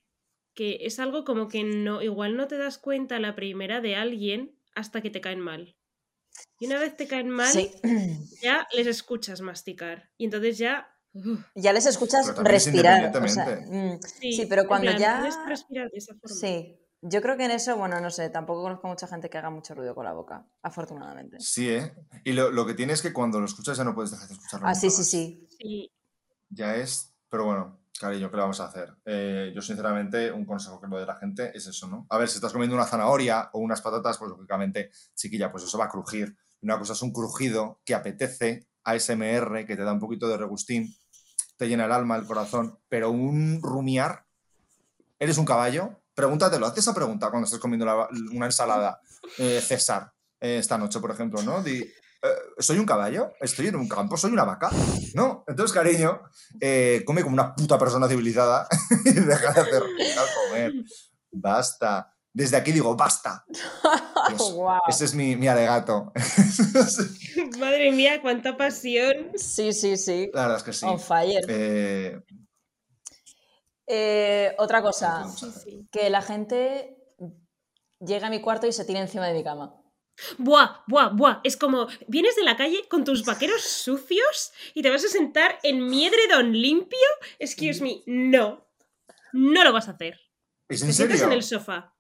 [0.54, 4.60] que es algo como que no, igual no te das cuenta la primera de alguien
[4.76, 5.78] hasta que te caen mal.
[6.60, 7.72] Y una vez te caen mal, Sí.
[8.44, 10.10] ya les escuchas masticar.
[10.18, 10.90] Y entonces ya.
[11.56, 13.16] Ya les escuchas es respirar.
[13.16, 13.96] o sea, independientemente.
[13.96, 16.36] mm, sí, Sí, pero cuando plan, ya- respirar de esa forma.
[16.36, 16.78] sí.
[17.08, 19.76] Yo creo que en eso, bueno, no sé, tampoco conozco mucha gente que haga mucho
[19.76, 21.38] ruido con la boca, afortunadamente.
[21.40, 21.94] Sí, ¿eh?
[22.24, 24.34] Y lo, lo que tiene es que cuando lo escuchas ya no puedes dejar de
[24.34, 24.68] escucharlo.
[24.68, 25.48] Ah, sí, sí, sí.
[25.60, 25.92] Sí,
[26.50, 28.92] Ya es, pero bueno, cariño, ¿qué le vamos a hacer?
[29.06, 32.08] Eh, yo, sinceramente, un consejo que le doy a la gente es eso, ¿no?
[32.10, 35.78] A ver, si estás comiendo una zanahoria o unas patatas, pues lógicamente, chiquilla, pues eso
[35.78, 36.36] va a crujir.
[36.64, 40.96] Una cosa es un crujido que apetece, ASMR, que te da un poquito de regustín,
[41.56, 44.26] te llena el alma, el corazón, pero un rumiar,
[45.20, 46.02] ¿eres un caballo?
[46.16, 49.00] Pregúntatelo, haz esa pregunta cuando estés comiendo la- una ensalada,
[49.38, 51.62] eh, César, eh, esta noche, por ejemplo, ¿no?
[51.62, 51.92] Di, eh,
[52.58, 53.34] ¿Soy un caballo?
[53.42, 54.16] ¿Estoy en un campo?
[54.16, 54.70] ¿Soy una vaca?
[55.14, 56.22] No, entonces, cariño,
[56.62, 58.68] eh, come como una puta persona civilizada
[59.06, 59.84] y deja de hacer
[60.50, 60.72] comer.
[61.32, 62.12] Basta.
[62.34, 63.46] Desde aquí digo, basta.
[64.30, 64.82] Dios, Guau.
[64.88, 66.12] Ese es mi, mi alegato.
[67.60, 69.32] Madre mía, cuánta pasión.
[69.36, 70.30] Sí, sí, sí.
[70.34, 70.86] La verdad es que sí.
[70.86, 71.46] On fire.
[71.48, 72.20] Eh,
[73.88, 75.26] Eh, otra cosa,
[75.92, 76.98] que la gente
[78.00, 79.76] llega a mi cuarto y se tira encima de mi cama.
[80.38, 81.42] Buah, buah, buah.
[81.44, 85.60] Es como, vienes de la calle con tus vaqueros sucios y te vas a sentar
[85.64, 86.98] en mi edredón limpio.
[87.38, 88.66] Excuse me, no.
[89.34, 90.20] No lo vas a hacer.
[90.70, 91.34] ¿Es Te en sientas serio?
[91.34, 91.95] en el sofá.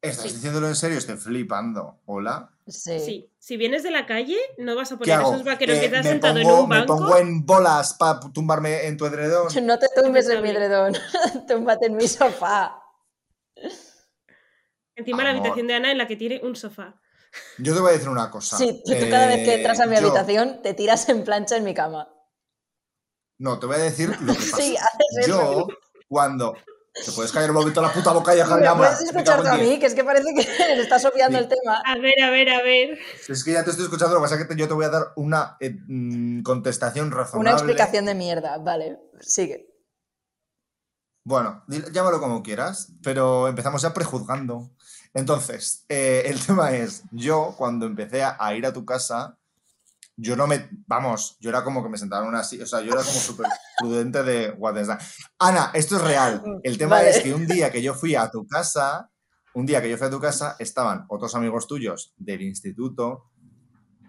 [0.00, 0.34] ¿Estás Sí.
[0.36, 0.98] diciéndolo en serio?
[0.98, 2.00] Estoy flipando.
[2.06, 2.50] ¿Hola?
[2.66, 3.00] Sí.
[3.00, 3.32] Sí.
[3.38, 5.96] Si vienes de la calle, no vas a ¿Qué poner esos vaqueros Eh, que te
[5.96, 6.96] has me sentado pongo, en un ¿Me banco.
[6.96, 9.48] pongo en bolas para tumbarme en tu edredón?
[9.66, 10.92] No te tumbes en mi edredón,
[11.48, 12.80] túmbate en mi sofá.
[14.94, 17.00] Encima la habitación de Ana en la que tiene un sofá.
[17.58, 18.56] Yo te voy a decir una cosa.
[18.56, 21.24] Sí, tú, tú cada vez que Eh, entras a mi yo- habitación te tiras en
[21.24, 22.08] plancha en mi cama.
[23.38, 24.56] No, te voy a decir lo que pasa.
[24.56, 25.28] Sí, haces eso.
[25.28, 25.68] Yo,
[26.08, 26.56] cuando...
[27.04, 28.90] ¿Te puedes callar un momento la puta boca y dejar ¿Me de hablar?
[28.92, 29.78] puedes escuchar a mí?
[29.78, 30.42] Que es que parece que
[30.76, 31.44] le estás obviando Sí.
[31.44, 31.82] el tema.
[31.84, 32.98] A ver, a ver, a ver.
[33.28, 34.84] Es que ya te estoy escuchando, lo que pasa es que te- yo te voy
[34.84, 37.50] a dar una eh, mm, contestación razonable.
[37.50, 38.58] Una explicación de mierda.
[38.58, 39.66] Vale, sigue.
[41.24, 44.70] Bueno, llámalo como quieras, pero empezamos ya prejuzgando.
[45.14, 49.37] Entonces, eh, el tema es, yo cuando empecé a, a ir a tu casa,
[50.20, 53.02] yo no me, vamos, yo era como que me una silla, o sea, yo era
[53.02, 53.46] como súper
[53.78, 55.00] prudente de what is that?
[55.38, 56.42] Ana, esto es real.
[56.64, 57.10] El tema Vale.
[57.10, 59.10] es que un día que yo fui a tu casa,
[59.54, 63.30] un día que yo fui a tu casa, estaban otros amigos tuyos del instituto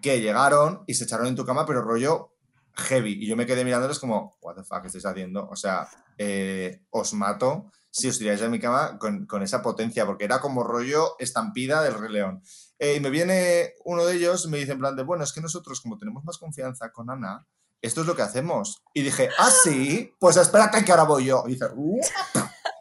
[0.01, 2.33] que llegaron y se echaron en tu cama, pero rollo
[2.73, 3.23] heavy.
[3.23, 5.47] Y yo me quedé mirándoles como, what the fuck, ¿qué estáis haciendo?
[5.47, 10.05] O sea, eh, os mato si os tiráis de mi cama con, con esa potencia,
[10.05, 12.41] porque era como rollo estampida del Rey León.
[12.77, 15.33] Eh, y me viene uno de ellos y me dice en plan de, bueno, es
[15.33, 17.45] que nosotros como tenemos más confianza con Ana,
[17.81, 18.81] esto es lo que hacemos.
[18.93, 21.43] Y dije, ah, sí, pues espérate que ahora voy yo.
[21.47, 21.99] Y dice, "Uh".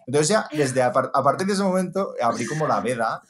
[0.06, 3.22] entonces ya, desde a, par- a partir de ese momento, abrí como la veda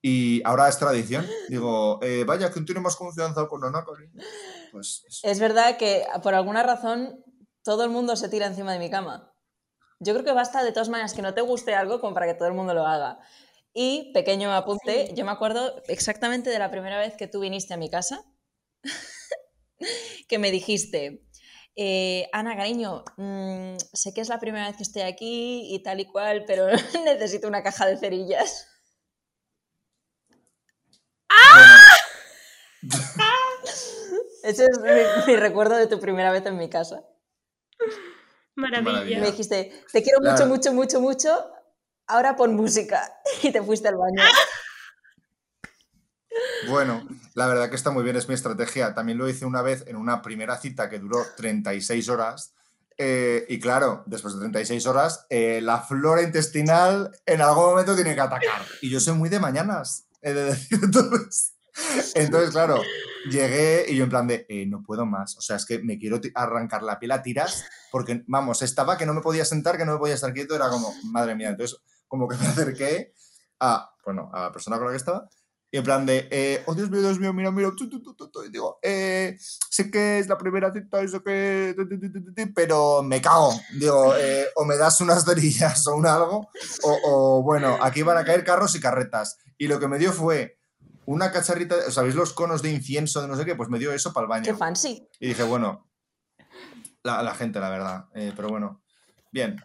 [0.00, 1.26] y ahora es tradición.
[1.48, 4.20] Digo, eh, vaya, ¿quién tiene más confianza con Ana, cariño?
[4.72, 5.20] Pues eso.
[5.26, 7.22] Es verdad que por alguna razón
[7.62, 9.31] todo el mundo se tira encima de mi cama.
[10.04, 12.34] Yo creo que basta de todas maneras que no te guste algo como para que
[12.34, 13.18] todo el mundo lo haga.
[13.74, 15.14] Y pequeño apunte, Sí.
[15.14, 18.24] yo me acuerdo exactamente de la primera vez que tú viniste a mi casa,
[20.28, 21.22] que me dijiste,
[21.76, 26.00] eh, Ana, cariño, mm, sé que es la primera vez que estoy aquí y tal
[26.00, 26.66] y cual, pero
[27.04, 28.68] necesito una caja de cerillas.
[31.54, 31.76] Bueno,
[34.42, 37.04] Ese es mi, mi recuerdo de tu primera vez en mi casa.
[38.54, 39.20] Maravilla.
[39.20, 41.46] Me dijiste, te quiero mucho, mucho, mucho, mucho,
[42.06, 43.12] ahora pon música.
[43.42, 44.22] Y te fuiste al baño.
[46.68, 48.94] Bueno, la verdad que está muy bien, es mi estrategia.
[48.94, 52.54] También lo hice una vez en una primera cita que duró 36 horas.
[52.98, 58.14] eh, y claro, después de 36 horas, eh, la flora intestinal en algún momento tiene
[58.14, 58.62] que atacar.
[58.80, 60.78] Y yo soy muy de mañanas, he de decir.
[60.82, 61.54] Entonces,
[62.14, 62.82] entonces claro,
[63.30, 65.36] llegué y yo en plan de, eh, no puedo más.
[65.36, 69.06] O sea, es que me quiero arrancar la piel a tiras porque, vamos, estaba que
[69.06, 70.54] no me podía sentar, que no me podía estar quieto.
[70.54, 71.50] Era como, madre mía.
[71.50, 73.12] Entonces, como que me acerqué
[73.60, 75.28] a, bueno, a la persona con la que estaba
[75.74, 78.14] y en plan de, eh, oh Dios mío, Dios mío, mira, mira, tu, tu, tu,
[78.14, 81.74] tu, tu", y digo, eh, sé que es la primera cita sé que,
[82.54, 83.58] pero me cago.
[83.78, 86.50] Digo, eh, o me das unas cerillas o un algo,
[86.82, 89.38] o, o, bueno, aquí van a caer carros y carretas.
[89.56, 90.60] Y lo que me dio fue
[91.06, 93.54] una cacharrita, ¿sabéis los conos de incienso de no sé qué?
[93.56, 94.58] Pues me dio eso para el Qué baño.
[94.58, 95.08] fancy.
[95.20, 95.88] Y dije, bueno,
[97.02, 98.04] la, la gente, la verdad.
[98.14, 98.82] Eh, pero bueno,
[99.30, 99.56] bien,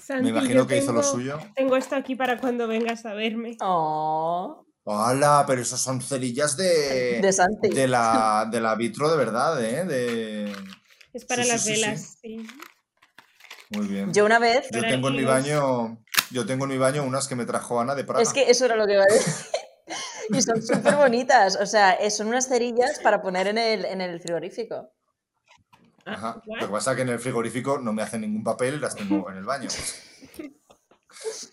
[0.00, 1.38] Santi, me imagino que hizo lo suyo.
[1.56, 3.56] Tengo esto aquí para cuando vengas a verme.
[3.60, 5.44] Oh, ¡Hala!
[5.46, 7.20] Pero esos son cerillas de...
[7.20, 7.68] de Santi.
[7.68, 9.84] De la, de la vitro de verdad, ¿eh?
[9.84, 10.52] De...
[11.12, 12.46] Es para Sí, las sí, velas, sí.
[13.70, 14.12] Muy bien.
[14.12, 15.98] Yo una vez, Yo tengo en mi baño,
[16.30, 18.22] yo tengo en mi baño unas que me trajo Ana de Praga.
[18.22, 19.34] es que eso era lo que iba a decir.
[20.30, 21.56] Y son súper bonitas.
[21.60, 24.92] O sea, son unas cerillas para poner en el, en el frigorífico.
[26.04, 26.42] Ah, Ajá.
[26.46, 28.94] Lo que pasa es que en el frigorífico no me hacen ningún papel y las
[28.96, 29.68] tengo en el baño.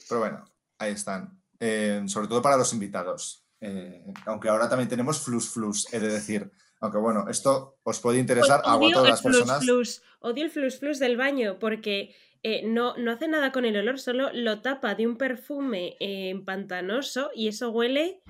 [0.07, 0.45] Pero bueno,
[0.77, 1.39] ahí están.
[1.59, 3.45] Eh, sobre todo para los invitados.
[3.61, 6.51] Eh, aunque ahora también tenemos flus flus, he de decir.
[6.81, 9.63] Aunque bueno, esto os puede interesar a Odio todas el las flus personas.
[9.63, 10.01] flus.
[10.21, 13.99] Odio el flus flus del baño porque eh, no, no hace nada con el olor,
[13.99, 18.21] solo lo tapa de un perfume eh, pantanoso y eso huele.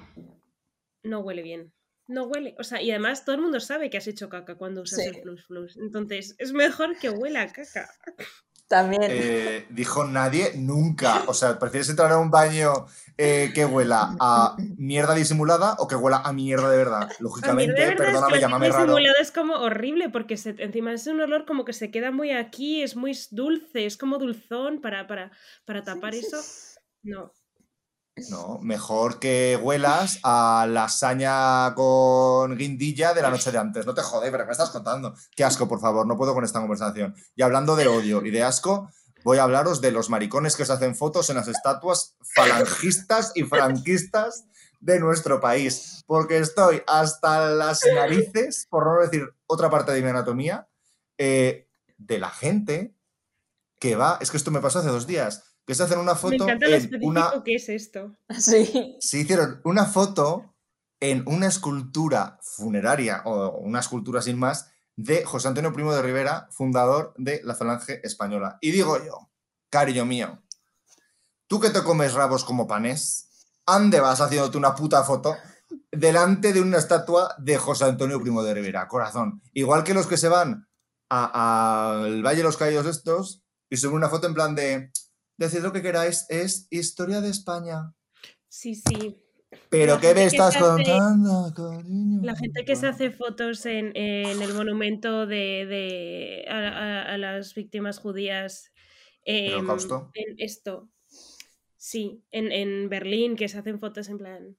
[1.03, 1.71] No huele bien.
[2.07, 2.55] No huele.
[2.57, 5.09] O sea, y además todo el mundo sabe que has hecho caca cuando usas Sí.
[5.09, 5.77] el flus flus.
[5.77, 7.89] Entonces, es mejor que huela a caca.
[8.69, 9.01] También.
[9.07, 11.23] Eh, dijo nadie nunca.
[11.25, 12.85] O sea, ¿prefieres entrar a un baño
[13.17, 17.09] eh, que huela a mierda disimulada o que huela a mierda de verdad?
[17.19, 18.85] Lógicamente, de verdad perdóname, es que llámame el raro.
[18.85, 22.31] disimulado es como horrible porque se- encima es un olor como que se queda muy
[22.31, 25.31] aquí, es muy dulce, es como dulzón para, para,
[25.65, 26.37] para tapar eso.
[27.01, 27.33] No.
[28.29, 33.85] No, mejor que huelas a lasaña con guindilla de la noche de antes.
[33.85, 35.13] No te jode, pero ¿qué me estás contando?
[35.35, 37.15] Qué asco, por favor, no puedo con esta conversación.
[37.35, 38.89] Y hablando de odio y de asco,
[39.23, 43.43] voy a hablaros de los maricones que se hacen fotos en las estatuas falangistas y
[43.43, 44.45] franquistas
[44.79, 46.03] de nuestro país.
[46.07, 50.67] Porque estoy hasta las narices, por no decir otra parte de mi anatomía,
[51.17, 52.95] eh, de la gente
[53.79, 54.17] que va.
[54.21, 56.31] Es que esto me pasó hace dos días que se hacen una foto.
[56.31, 58.17] Me encanta lo específico que es esto.
[58.39, 58.97] Sí.
[58.99, 60.55] Se hicieron una foto
[60.99, 66.47] en una escultura funeraria, o una escultura sin más, de José Antonio Primo de Rivera,
[66.49, 68.57] fundador de la Falange Española.
[68.61, 69.29] Y digo yo,
[69.69, 70.41] cariño mío,
[71.45, 73.29] tú que te comes rabos como panes,
[73.67, 75.35] ande vas haciéndote una puta foto
[75.91, 79.43] delante de una estatua de José Antonio Primo de Rivera, corazón.
[79.53, 80.67] Igual que los que se van
[81.09, 84.91] al Valle de los Caídos estos y suben una foto en plan de
[85.39, 87.93] decid lo que queráis, es historia de España.
[88.49, 89.23] Sí, sí.
[89.69, 92.21] Pero ¿qué me estás contando, cariño?
[92.23, 98.71] La gente que se hace fotos en, el monumento de, a, las víctimas judías.
[99.25, 99.67] Em,
[100.13, 100.89] en esto.
[101.77, 104.57] Sí, en, Berlín, que se hacen fotos en plan.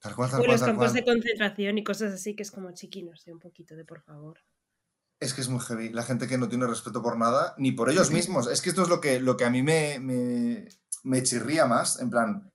[0.00, 3.38] Tal cual, o los campos de concentración y cosas así, que es como chiquinos, un
[3.38, 4.40] poquito de por favor.
[5.20, 5.90] Es que es muy heavy.
[5.90, 8.46] La gente que no tiene respeto por nada, ni por ellos mismos.
[8.46, 9.98] Es que esto es lo que, lo que a mí me,
[11.02, 12.00] me, chirría más.
[12.00, 12.50] En plan,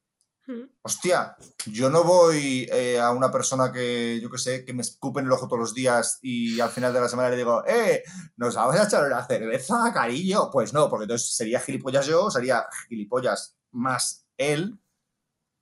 [0.81, 5.19] hostia, yo no voy eh, a una persona que, yo qué sé, que me escupe
[5.19, 8.03] en el ojo todos los días y al final de la semana le digo, ¡eh!
[8.37, 10.49] ¿Nos vamos a echar una cerveza, cariño?
[10.51, 14.79] Pues no, porque entonces sería gilipollas yo, sería gilipollas más él.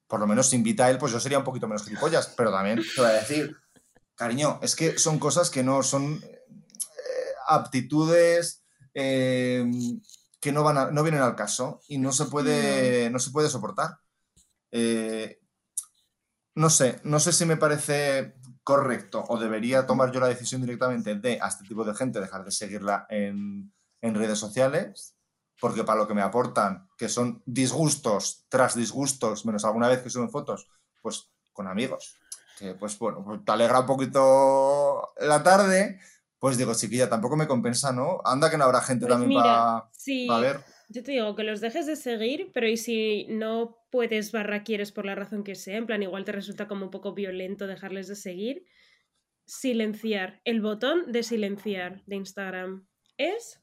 [0.07, 2.33] Por lo menos si invita a él, pues yo sería un poquito menos gilipollas.
[2.37, 3.57] Pero también te voy a decir,
[4.15, 6.23] cariño, es que son cosas que no son
[7.47, 9.65] aptitudes eh,
[10.39, 13.19] que no, van no vienen al caso y no se puede, no.
[13.19, 13.97] se puede soportar.
[14.71, 15.39] Eh,
[16.55, 21.15] no sé, no sé si me parece correcto o debería tomar yo la decisión directamente
[21.15, 25.15] de a este tipo de gente dejar de seguirla en, en redes sociales,
[25.59, 30.09] porque para lo que me aportan, que son disgustos tras disgustos, menos alguna vez que
[30.09, 30.67] suben fotos,
[31.01, 32.17] pues con amigos,
[32.57, 35.99] que pues bueno, pues te alegra un poquito la tarde,
[36.43, 38.19] pues digo, chiquilla, tampoco me compensa, ¿no?
[38.25, 40.59] Anda que no habrá gente pues también para ver.
[40.89, 44.91] Yo te digo que los dejes de seguir, pero y si no puedes barra quieres
[44.91, 48.09] por la razón que sea, en plan, igual te resulta como un poco violento dejarles
[48.09, 48.65] de seguir,
[49.45, 50.41] silenciar.
[50.43, 53.61] El botón de silenciar de Instagram es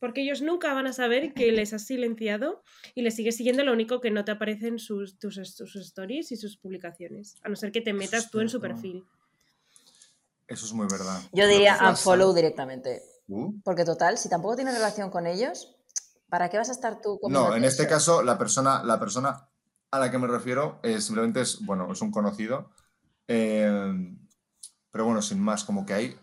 [0.00, 2.64] porque ellos nunca van a saber que les has silenciado
[2.96, 6.36] y les sigues siguiendo, lo único que no te aparecen sus, tus, sus stories y
[6.36, 9.04] sus publicaciones, a no ser que te metas tú en su perfil.
[10.52, 11.18] Eso es muy verdad.
[11.32, 13.02] Yo diría unfollow directamente.
[13.26, 13.54] ¿Uh?
[13.64, 15.74] Porque total, si tampoco tienes relación con ellos,
[16.28, 19.48] ¿para qué vas a estar tú con No, en este caso, la persona, la persona
[19.90, 22.70] a la que me refiero simplemente es, bueno, es un conocido.
[23.28, 24.14] Eh,
[24.90, 26.20] pero bueno, sin más, como que hay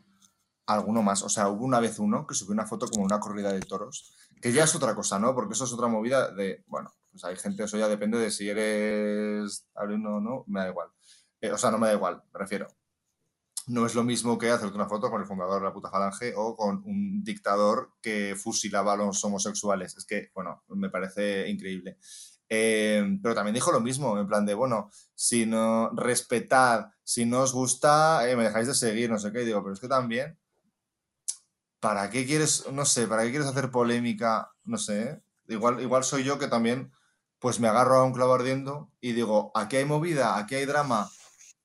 [0.68, 1.24] alguno más.
[1.24, 4.14] O sea, hubo una vez uno que subió una foto como una corrida de toros,
[4.40, 5.34] que ya es otra cosa, ¿no?
[5.34, 8.48] Porque eso es otra movida de, bueno, pues hay gente, eso ya depende de si
[8.48, 10.90] eres alumno o no, me da igual.
[11.42, 12.68] Eh, o sea, no me da igual, me refiero
[13.70, 16.34] no es lo mismo que hacerte una foto con el fundador de la puta falange
[16.36, 19.96] o con un dictador que fusilaba a los homosexuales.
[19.96, 22.00] Es que, bueno, me parece increíble.
[22.50, 27.42] Eh, pero también dijo lo mismo, en plan de, bueno, si no respetad, si no
[27.42, 29.46] os gusta, eh, me dejáis de seguir, no sé qué.
[29.46, 30.40] digo, pero es que también,
[31.80, 34.52] ¿para qué quieres, no sé, para qué quieres hacer polémica?
[34.64, 35.22] No sé, ¿eh?
[35.48, 36.92] igual, igual soy yo que también,
[37.38, 41.08] pues me agarro a un clavo ardiendo y digo, aquí hay movida, aquí hay drama,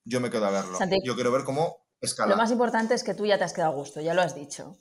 [0.03, 0.77] yo me quedo a verlo.
[1.03, 1.84] yo quiero ver cómo
[2.27, 4.35] lo más importante es que tú ya te has quedado a gusto, ya lo has
[4.35, 4.77] dicho.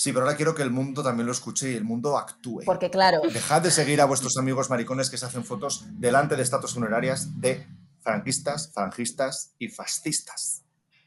[0.00, 2.62] Sí, pero ahora quiero que el mundo también lo escuche y el mundo actúe.
[2.64, 3.20] Porque claro.
[3.30, 7.38] Dejad de seguir a vuestros amigos maricones que se hacen fotos delante de estatuas funerarias
[7.38, 7.66] de
[8.00, 10.62] franquistas, franjistas y fascistas.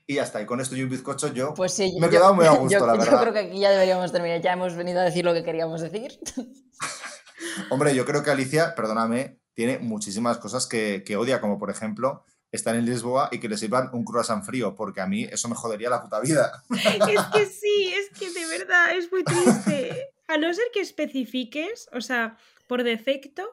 [0.05, 2.45] Y hasta ahí con esto y un bizcocho yo pues sí, me he quedado muy
[2.45, 3.13] a gusto, la verdad.
[3.13, 5.81] Yo creo que aquí ya deberíamos terminar, ya hemos venido a decir lo que queríamos
[5.81, 6.19] decir.
[7.71, 12.25] Hombre, yo creo que Alicia, perdóname, tiene muchísimas cosas que, que odia, como por ejemplo
[12.53, 15.55] estar en Lisboa y que les sirvan un croissant frío, porque a mí eso me
[15.55, 16.63] jodería la puta vida.
[16.69, 20.11] Es que sí, es que de verdad es muy triste.
[20.27, 22.37] A no ser que especifiques, o sea,
[22.67, 23.43] por defecto,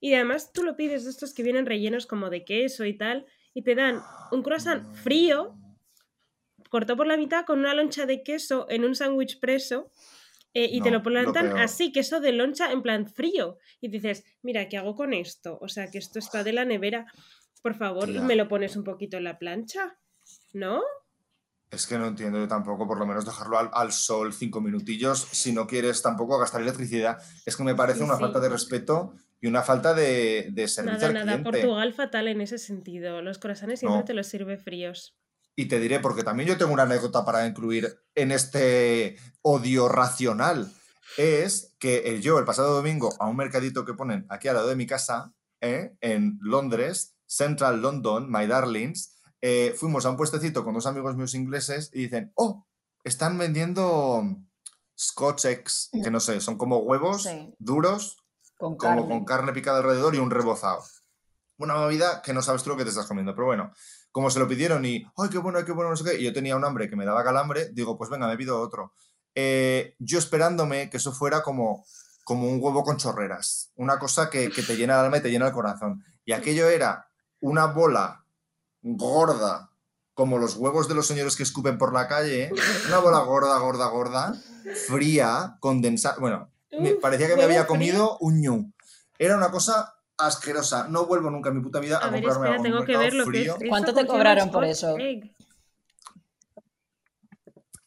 [0.00, 3.26] y además tú lo pides de estos que vienen rellenos como de queso y tal,
[3.54, 5.56] y te dan un croissant frío,
[6.70, 9.90] cortado por la mitad, con una loncha de queso en un sándwich preso.
[10.56, 13.58] Eh, y te lo plantan así, queso de loncha en plan frío.
[13.80, 15.58] Y dices, mira, ¿qué hago con esto?
[15.60, 17.06] O sea, que esto está de la nevera.
[17.64, 19.96] Por favor, me lo pones un poquito en la plancha,
[20.52, 20.82] ¿no?
[21.70, 25.50] Es que no entiendo yo tampoco, por lo menos dejarlo al, sol cinco minutillos, si
[25.50, 27.16] no quieres tampoco gastar electricidad.
[27.46, 31.06] Es que me parece una falta de respeto y una falta de, de servicio Nada,
[31.06, 31.38] al nada.
[31.38, 31.50] cliente.
[31.50, 33.22] Portugal fatal en ese sentido.
[33.22, 34.04] Los corazones siempre No.
[34.04, 35.16] te los sirve fríos.
[35.56, 40.70] Y te diré, porque también yo tengo una anécdota para incluir en este odio racional.
[41.16, 44.76] Es que yo el pasado domingo a un mercadito que ponen aquí al lado de
[44.76, 45.96] mi casa, ¿eh?
[46.02, 51.34] en Londres, Central London, My Darlings, eh, fuimos a un puestecito con dos amigos míos
[51.34, 52.66] ingleses y dicen, oh,
[53.04, 54.22] están vendiendo
[54.98, 57.54] Scotch eggs, que no sé, son como huevos Sí.
[57.58, 58.16] duros
[58.56, 59.08] Con como carne.
[59.08, 60.82] con carne picada alrededor y un rebozado.
[61.58, 63.72] Una movida que no sabes tú lo que te estás comiendo, pero bueno,
[64.10, 66.20] como se lo pidieron y, ¡ay, qué bueno, qué bueno, no sé qué!
[66.20, 68.92] Y yo tenía un hambre que me daba calambre, digo, pues venga, me pido otro.
[69.34, 71.84] Eh, yo esperándome que eso fuera como,
[72.24, 75.30] como un huevo con chorreras, una cosa que, que te llena el alma y te
[75.30, 76.04] llena el corazón.
[76.24, 77.08] Y aquello era
[77.44, 78.24] una bola
[78.82, 79.70] gorda,
[80.14, 82.50] como los huevos de los señores que escupen por la calle,
[82.88, 84.34] una bola gorda, gorda, gorda,
[84.88, 86.16] fría, condensada.
[86.18, 87.68] Bueno, me parecía que me había frío.
[87.68, 88.72] comido un ñu.
[89.18, 90.88] Era una cosa asquerosa.
[90.88, 93.12] No vuelvo nunca en mi puta vida a, A ver, comprarme espera, tengo que ver
[93.12, 93.52] lo que es.
[93.52, 93.68] frío.
[93.68, 94.96] ¿Cuánto te cobraron por eso?
[94.98, 95.30] egg.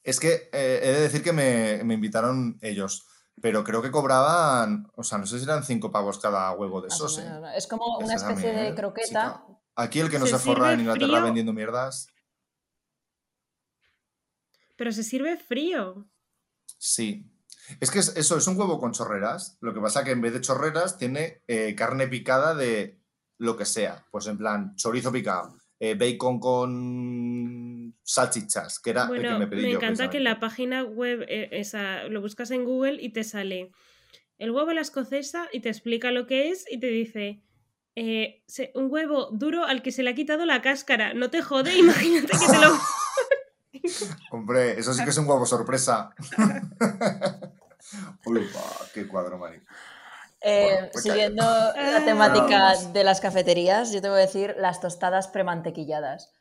[0.04, 3.07] Es que eh, he de decir que me, me invitaron ellos,
[3.42, 6.88] pero creo que cobraban, o sea, no sé si eran cinco pavos cada huevo de
[6.90, 7.30] esos, ¿eh?
[7.56, 9.08] Es como una especie de croqueta.
[9.08, 9.44] Chica.
[9.76, 11.24] Aquí el que no ¿Se se, forra en Inglaterra frío?
[11.24, 12.08] vendiendo mierdas,
[14.76, 16.08] Pero se sirve frío.
[16.78, 17.32] sí.
[17.82, 19.58] Es que es- eso es un huevo con chorreras.
[19.60, 22.98] Lo que pasa que en vez de chorreras tiene eh, carne picada de
[23.40, 24.06] lo que sea.
[24.10, 29.62] Pues en plan, chorizo picado, eh, bacon con salchichas, que era el que me pedí
[29.64, 29.78] me yo.
[29.78, 33.72] encanta que la página web, eh, esa, lo buscas en Google y te sale
[34.38, 37.42] el huevo a la escocesa y te explica lo que es y te dice
[37.96, 41.14] eh, se- un huevo duro al que se le ha quitado la cáscara.
[41.16, 42.78] No te jode, imagínate que te lo...
[44.32, 46.10] Hombre, eso sí que es un huevo sorpresa.
[48.26, 48.42] Uy,
[48.94, 49.60] qué cuadro, Mari.
[50.42, 51.74] Eh, Bueno, pues siguiendo Ah.
[51.76, 52.94] la temática Vamos.
[52.94, 56.32] de las cafeterías, yo te voy a decir las tostadas premantequilladas.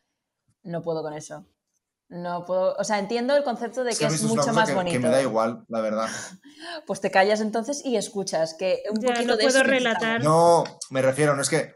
[0.62, 1.46] No puedo con eso.
[2.08, 4.92] No puedo, o sea, entiendo el concepto de Es que es mucho más que, bonito.
[4.92, 6.08] que me da igual, la verdad.
[6.86, 10.22] Pues te callas entonces y escuchas que un Ya, poquito no de puedo eso relatar.
[10.24, 11.74] No, me refiero, no es que.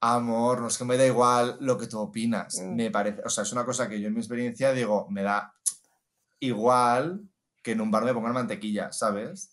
[0.00, 2.58] Amor, no es que me da igual lo que tú opinas.
[2.60, 2.74] Mm.
[2.74, 3.22] Me parece.
[3.24, 5.54] O sea, es una cosa que yo en mi experiencia digo, me da
[6.40, 7.20] igual
[7.62, 9.51] que en un bar me pongan mantequilla, ¿sabes?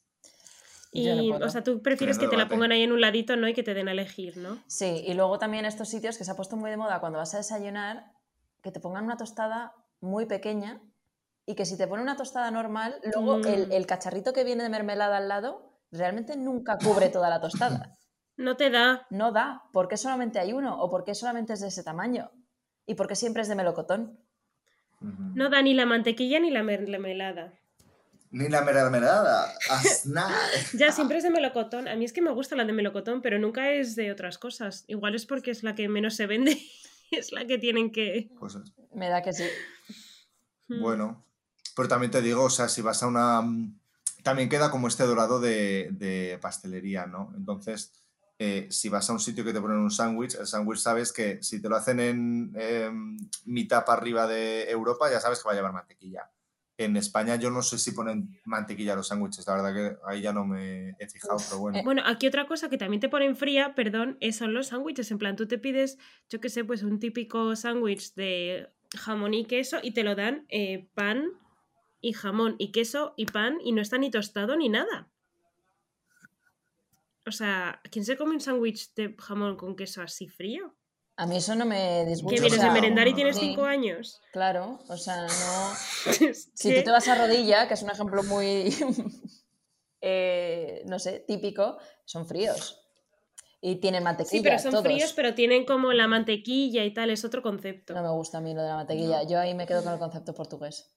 [0.91, 3.47] Y, o sea, tú prefieres que te la pongan ahí en un ladito, ¿no?
[3.47, 4.57] Y que te den a elegir, ¿no?
[4.67, 7.33] Sí, y luego también estos sitios que se ha puesto muy de moda cuando vas
[7.35, 8.11] a desayunar,
[8.63, 10.81] que te pongan una tostada muy pequeña
[11.45, 13.45] y que si te ponen una tostada normal, luego Mm.
[13.47, 17.95] el, el cacharrito que viene de mermelada al lado realmente nunca cubre toda la tostada.
[18.39, 19.05] No te da.
[19.09, 19.63] No da.
[19.73, 20.81] ¿Por qué solamente hay uno?
[20.81, 22.31] ¿O por qué solamente es de ese tamaño?
[22.85, 24.17] ¿Y por qué siempre es de melocotón?
[25.01, 27.51] No da ni la mantequilla ni la mermelada.
[28.31, 29.53] Ni la mermelada.
[29.69, 30.31] Aznar.
[30.73, 31.87] Ya, siempre es de melocotón.
[31.87, 34.83] A mí es que me gusta la de melocotón, pero nunca es de otras cosas.
[34.87, 36.51] Igual es porque es la que menos se vende.
[37.11, 38.29] y es la que tienen que...
[38.39, 38.57] Pues
[38.93, 39.45] Me da que sí.
[40.67, 40.81] Mm.
[40.81, 41.25] Bueno,
[41.75, 43.41] pero también te digo, o sea, si vas a una...
[43.41, 43.79] mm,
[44.21, 47.33] También queda como este dorado de, de pastelería, ¿no?
[47.35, 47.93] Entonces,
[48.37, 51.41] eh, si vas a un sitio que te ponen un sándwich, el sándwich sabes que
[51.41, 55.51] si te lo hacen en em, mitad para arriba de Europa, ya sabes que va
[55.53, 56.29] a llevar mantequilla.
[56.81, 60.21] En España yo no sé si ponen mantequilla a los sándwiches, la verdad que ahí
[60.21, 61.83] ya no me he fijado, pero bueno.
[61.83, 65.11] Bueno, aquí otra cosa que también te ponen fría, perdón, es- son los sándwiches.
[65.11, 65.97] En plan, tú te pides,
[66.29, 70.45] yo qué sé, pues un típico sándwich de jamón y queso y te lo dan
[70.47, 71.25] eh, pan
[71.99, 75.09] y jamón y queso y pan y no está ni tostado ni nada.
[77.27, 80.77] O sea, ¿quién se come un sándwich de jamón con queso así frío?
[81.21, 82.35] A mí eso no me disgusta.
[82.35, 83.47] ¿Qué Mucho vienes sé, merendar y tienes sí.
[83.49, 84.21] cinco años?
[84.31, 85.27] Claro, o sea, no...
[86.33, 88.73] Si que- tú te vas a rodilla, que es un ejemplo muy,
[90.01, 92.79] eh, no sé, típico, son fríos.
[93.59, 94.85] Y tienen mantequilla, Sí, pero son todos.
[94.85, 97.93] fríos, pero tienen como la mantequilla y tal, es otro concepto.
[97.93, 99.23] No me gusta a mí lo de la mantequilla.
[99.23, 100.95] Yo ahí me quedo con el concepto portugués.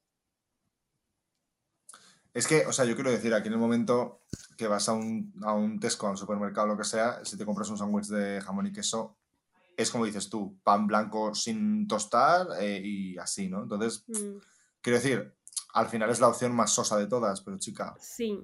[2.33, 4.21] Es que, o sea, yo quiero decir, aquí en el momento
[4.57, 7.45] que vas a un, a un Tesco, a un supermercado, lo que sea, si te
[7.45, 9.19] compras un sándwich de jamón y queso,
[9.77, 13.63] es como dices tú, pan blanco sin tostar eh, y así, ¿no?
[13.63, 14.39] Entonces, Mm,
[14.81, 15.35] quiero decir,
[15.75, 18.39] al final es la opción más sosa de todas, pero chica, sí.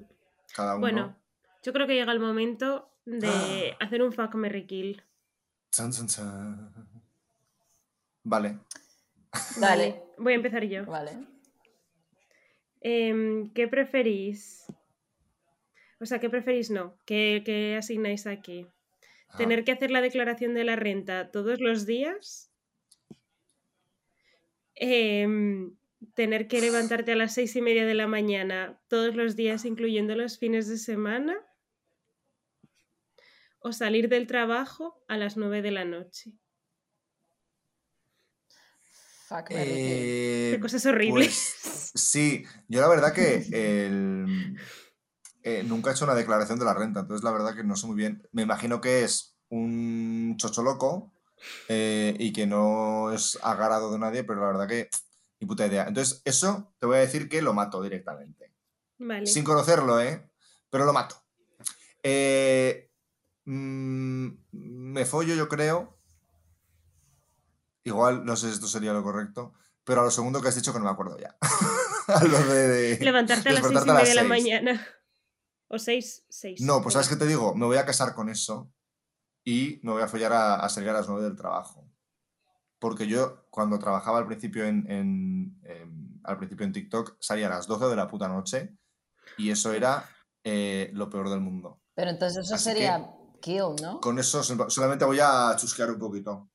[0.55, 0.81] cada uno...
[0.81, 1.16] Bueno,
[1.62, 5.03] yo creo que llega el momento de hacer un fuck Merry Kill.
[5.70, 6.72] Chan, chan, chan.
[8.24, 8.59] Vale.
[9.61, 10.03] Dale.
[10.18, 10.85] Voy a empezar yo.
[10.87, 11.26] Vale.
[12.81, 14.66] Em, ¿Qué preferís?
[16.01, 16.97] O sea, ¿qué preferís no?
[17.05, 18.66] ¿Qué, qué asignáis aquí?
[19.31, 22.51] Ah, ¿Tener que hacer la declaración de la renta todos los días?
[24.74, 25.76] Em,
[26.14, 30.14] ¿Tener que levantarte a las seis y media de la mañana todos los días, incluyendo
[30.14, 31.37] los fines de semana?
[33.61, 36.33] o salir del trabajo a las 9 de la noche.
[39.29, 39.49] Fuck.
[39.51, 41.55] Eh, Qué cosas horribles.
[41.62, 44.57] pues, sí, yo la verdad que el-
[45.43, 47.86] eh, nunca he hecho una declaración de la renta, entonces la verdad que no sé
[47.86, 48.26] muy bien.
[48.32, 51.12] Me imagino que es un chocho loco
[51.68, 54.89] eh, y que no es agarrado de nadie, pero la verdad que
[55.41, 55.86] ni puta idea.
[55.86, 58.53] Entonces, eso te voy a decir que lo mato directamente.
[58.99, 59.26] Vale.
[59.26, 60.28] Sin conocerlo, ¿eh?
[60.70, 61.22] Pero lo mato.
[62.03, 62.91] Eh,
[63.45, 65.97] mm, me follo, yo creo.
[67.84, 69.55] Igual, no sé si esto sería lo correcto.
[69.84, 71.36] Pero a lo segundo que has dicho que no me acuerdo ya.
[72.09, 74.28] a lo de, de Levantarte a las 6 y media de la seis.
[74.28, 74.86] mañana.
[75.69, 76.61] O 6, 6.
[76.62, 78.73] No, pues sabes qué te digo, me voy a casar con eso
[79.45, 81.87] y me voy a follar a, a salir a las 9 del trabajo.
[82.79, 87.51] Porque yo, cuando trabajaba al principio en, en- en- al principio en TikTok, salía a
[87.51, 88.77] las 12 de la puta noche
[89.37, 90.09] y eso era
[90.45, 91.81] eh, lo peor del mundo.
[91.95, 93.11] Pero entonces eso Así sería
[93.41, 94.01] kill, ¿no?
[94.01, 96.51] Con eso sol- solamente voy a chusquear un poquito.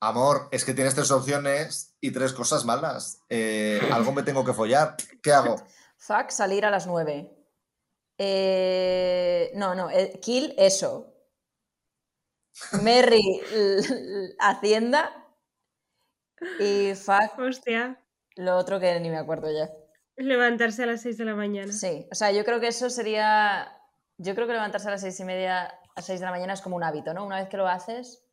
[0.00, 3.20] Amor, es que tienes tres opciones y tres cosas malas.
[3.30, 4.96] Eh, algo me tengo que follar.
[5.22, 5.56] ¿Qué hago?
[6.06, 7.32] Fuck, salir a las 9.
[8.18, 11.12] Eh, no, no, eh, kill eso.
[12.82, 13.40] Merry,
[14.38, 15.10] Hacienda.
[16.60, 18.00] Y fuck, Hostia.
[18.36, 19.70] lo otro que ni me acuerdo ya.
[20.16, 21.72] Levantarse a las 6 de la mañana.
[21.72, 23.72] Sí, o sea, yo creo que eso sería.
[24.18, 26.62] Yo creo que levantarse a las seis y media, a 6 de la mañana es
[26.62, 27.26] como un hábito, ¿no?
[27.26, 28.25] Una vez que lo haces.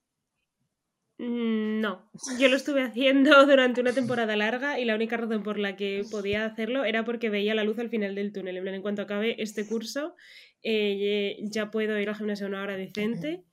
[1.18, 2.10] Mm, No,
[2.40, 6.04] yo lo estuve haciendo durante una temporada larga y la única razón por la que
[6.10, 8.58] podía hacerlo era porque veía la luz al final del túnel.
[8.58, 10.16] En plan, en cuanto acabe este curso,
[10.64, 13.44] eh, ya puedo ir al gimnasio a una hora decente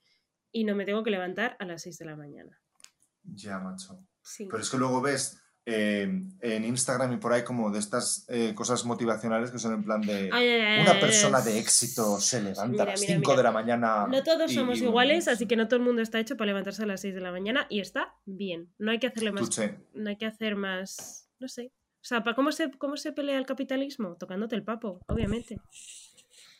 [0.51, 2.59] y no me tengo que levantar a las 6 de la mañana.
[3.23, 4.05] Ya, macho.
[4.23, 4.47] Sí.
[4.49, 8.53] Pero es que luego ves eh, en Instagram y por ahí como de estas eh,
[8.55, 12.19] cosas motivacionales que son en plan de Ay, ay, ay, una ay, persona de éxito
[12.19, 13.37] se levanta Mira, a las mira, 5 mira.
[13.37, 14.07] de la mañana.
[14.07, 16.47] No todos y- somos y- iguales, así que no todo el mundo está hecho para
[16.47, 18.73] levantarse a las 6 de la mañana y está bien.
[18.79, 19.43] No hay que hacerle más.
[19.43, 19.77] Tuche.
[19.93, 21.29] No hay que hacer más.
[21.39, 21.71] No sé.
[22.01, 24.15] O sea, ¿para cómo se, cómo se pelea el capitalismo?
[24.17, 25.59] Tocándote el papo, obviamente.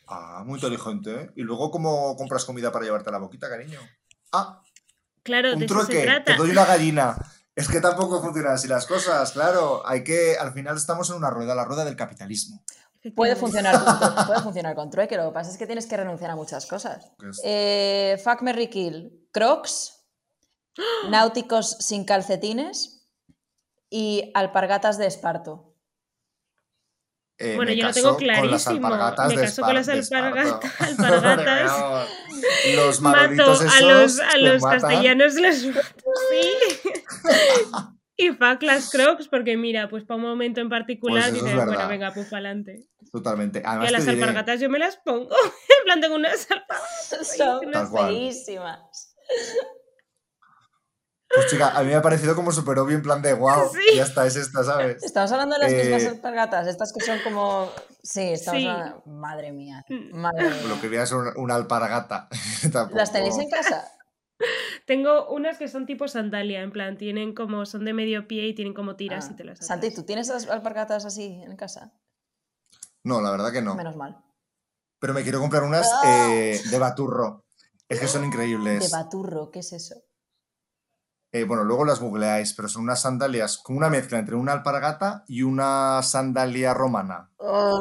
[0.08, 1.12] Ah, muy inteligente.
[1.22, 1.30] ¿eh?
[1.38, 3.80] Y luego, ¿cómo compras comida para llevarte a la boquita, cariño?
[4.32, 4.62] Ah,
[5.24, 6.04] Claro, de un eso se trueque.
[6.06, 6.32] trata.
[6.34, 7.16] Te doy una gallina.
[7.56, 9.82] Es que tampoco funcionan así las cosas, claro.
[9.86, 12.64] Hay que, al final estamos en una rueda, la rueda del capitalismo.
[13.16, 16.32] Puede funcionar, con, puede funcionar con trueque, lo que pasa es que tienes que renunciar
[16.32, 17.12] a muchas cosas.
[17.44, 19.28] Eh, fuck Merry Kill.
[19.32, 20.06] Crocs,
[21.10, 23.08] náuticos sin calcetines
[23.90, 25.71] y alpargatas de esparto.
[27.42, 28.88] Eh, Bueno, yo lo tengo clarísimo.
[28.88, 30.70] alpargatas Me de caso con las alpargatas.
[30.98, 32.08] Vamos.
[32.76, 35.82] Los Mato a los, a los castellanos, los mato,
[36.32, 36.90] sí.
[38.18, 41.44] y fuck las crocs, porque mira, pues para un momento en particular Pues eso es
[41.44, 41.90] dices, bueno, verdad.
[41.90, 42.86] venga, pues para adelante.
[43.12, 43.60] Totalmente.
[43.64, 45.30] Y a las diré- alpargatas yo me las pongo.
[45.36, 47.38] en plan, tengo unas alpargatas.
[47.38, 49.16] Son feísimas.
[51.34, 53.96] Pues chica, a mí me ha parecido como súper obvio en plan de wow, Sí.
[53.98, 55.02] ya está, es esta, ¿sabes?
[55.04, 57.70] Estamos hablando de las Eh, mismas alpargatas, estas que son como...
[58.04, 58.68] Sí, estamos Sí.
[58.68, 59.04] hablando...
[59.06, 60.16] Madre mía, Mm.
[60.18, 60.62] madre mía.
[60.68, 62.28] Lo que viene a ser una, una alpargata.
[62.74, 63.90] Tampoco- ¿Las tenéis en casa?
[64.86, 68.56] Tengo unas que son tipo sandalia, en plan, tienen como, son de medio pie y
[68.56, 69.32] tienen como tiras Ah.
[69.34, 69.94] y te las Santi.
[69.94, 71.94] ¿tú tienes las alpargatas así en casa?
[73.04, 73.76] No, la verdad que no.
[73.76, 74.18] Menos mal.
[75.00, 76.28] Pero me quiero comprar unas Ah.
[76.34, 77.46] eh, de baturro.
[77.88, 78.92] Es que son De increíbles.
[78.92, 79.96] baturro, ¿qué es eso?
[81.34, 85.24] Eh, bueno, luego las googleáis, pero son unas sandalias con una mezcla entre una alpargata
[85.28, 87.30] y una sandalia romana.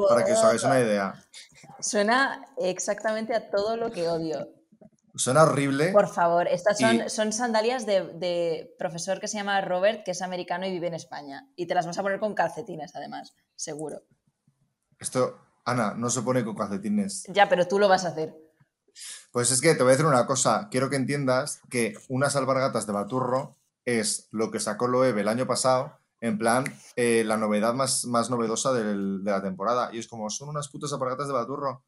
[0.08, 1.14] Para que os hagáis una idea.
[1.80, 4.48] Suena exactamente a todo lo que odio.
[5.16, 5.90] Suena horrible.
[5.90, 10.12] Por favor, estas son, Y- son sandalias de, de profesor que se llama Robert, que
[10.12, 11.48] es americano y vive en España.
[11.56, 14.02] Y te las vas a poner con calcetines, además, seguro.
[15.00, 17.24] Esto, Ana, no se pone con calcetines.
[17.28, 18.32] Ya, pero tú lo vas a hacer.
[19.32, 20.68] Pues es que te voy a decir una cosa.
[20.70, 25.46] Quiero que entiendas que unas alpargatas de baturro es lo que sacó Loewe el año
[25.46, 26.64] pasado, en plan,
[26.96, 29.90] eh, la novedad más, más novedosa del- de la temporada.
[29.92, 31.82] Y es como, son unas putas alpargatas de baturro.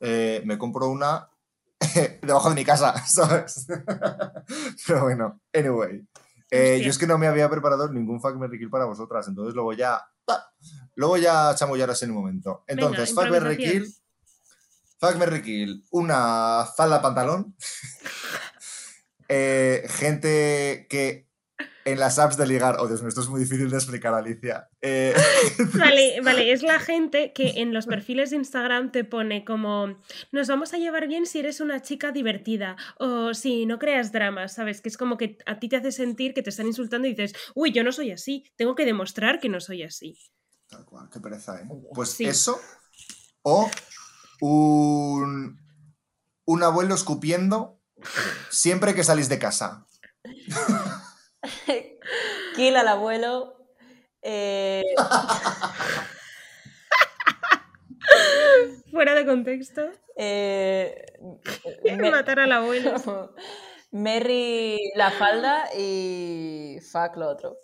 [0.00, 1.28] Eh, me compro una
[2.22, 3.66] debajo de mi casa, ¿sabes?
[4.86, 6.06] Pero bueno, anyway.
[6.50, 9.54] Eh, yo es que no me había preparado ningún fuck Merry Kill para vosotras, entonces
[9.54, 10.00] luego ya.
[10.94, 12.62] Luego ya chamullaros en un momento.
[12.68, 13.82] Entonces, fuck Merry improvisación.
[13.84, 13.94] Kill.
[14.98, 15.84] Fuck Merry Kill.
[15.90, 17.54] Una falda pantalón.
[19.28, 21.30] Eh, gente que
[21.86, 22.76] en las apps de ligar.
[22.78, 24.68] Oh, Dios mío, esto es muy difícil de explicar, Alicia.
[24.82, 25.14] Eh,
[25.74, 29.98] Vale, vale, es la gente que en los perfiles de Instagram te pone como
[30.30, 34.52] nos vamos a llevar bien si eres una chica divertida o si no creas dramas,
[34.54, 34.82] ¿sabes?
[34.82, 37.32] Que es como que a ti te hace sentir que te están insultando y dices,
[37.54, 40.18] uy, yo no soy así, tengo que demostrar que no soy así.
[40.68, 41.66] Tal cual, qué pereza, ¿eh?
[41.94, 42.26] Pues Sí.
[42.26, 42.60] eso.
[43.42, 43.70] O
[44.48, 45.58] un.
[46.46, 47.80] un abuelo escupiendo
[48.50, 49.86] siempre que salís de casa.
[52.56, 53.56] Kill al abuelo.
[54.22, 54.82] eh,
[58.90, 59.82] Fuera de contexto.
[60.16, 61.04] eh,
[61.84, 62.94] me- Matar al abuelo.
[63.90, 67.56] Merry la falda y fuck lo otro.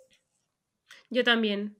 [1.09, 1.77] Yo también.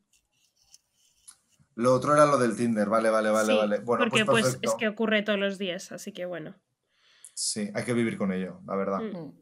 [1.76, 3.80] Lo otro era lo del Tinder, vale, vale, vale, Sí, vale.
[3.80, 4.70] Bueno, porque pues pues, perfecto.
[4.70, 6.56] es que ocurre todos los días, así que bueno.
[7.34, 9.00] Sí, hay que vivir con ello, la verdad.
[9.00, 9.18] Mm.
[9.18, 9.42] Mm.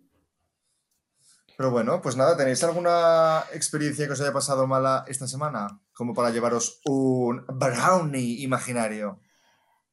[1.58, 5.82] Pero bueno, pues nada, ¿tenéis alguna experiencia que os haya pasado mala esta semana?
[5.92, 9.20] Como para llevaros un brownie imaginario.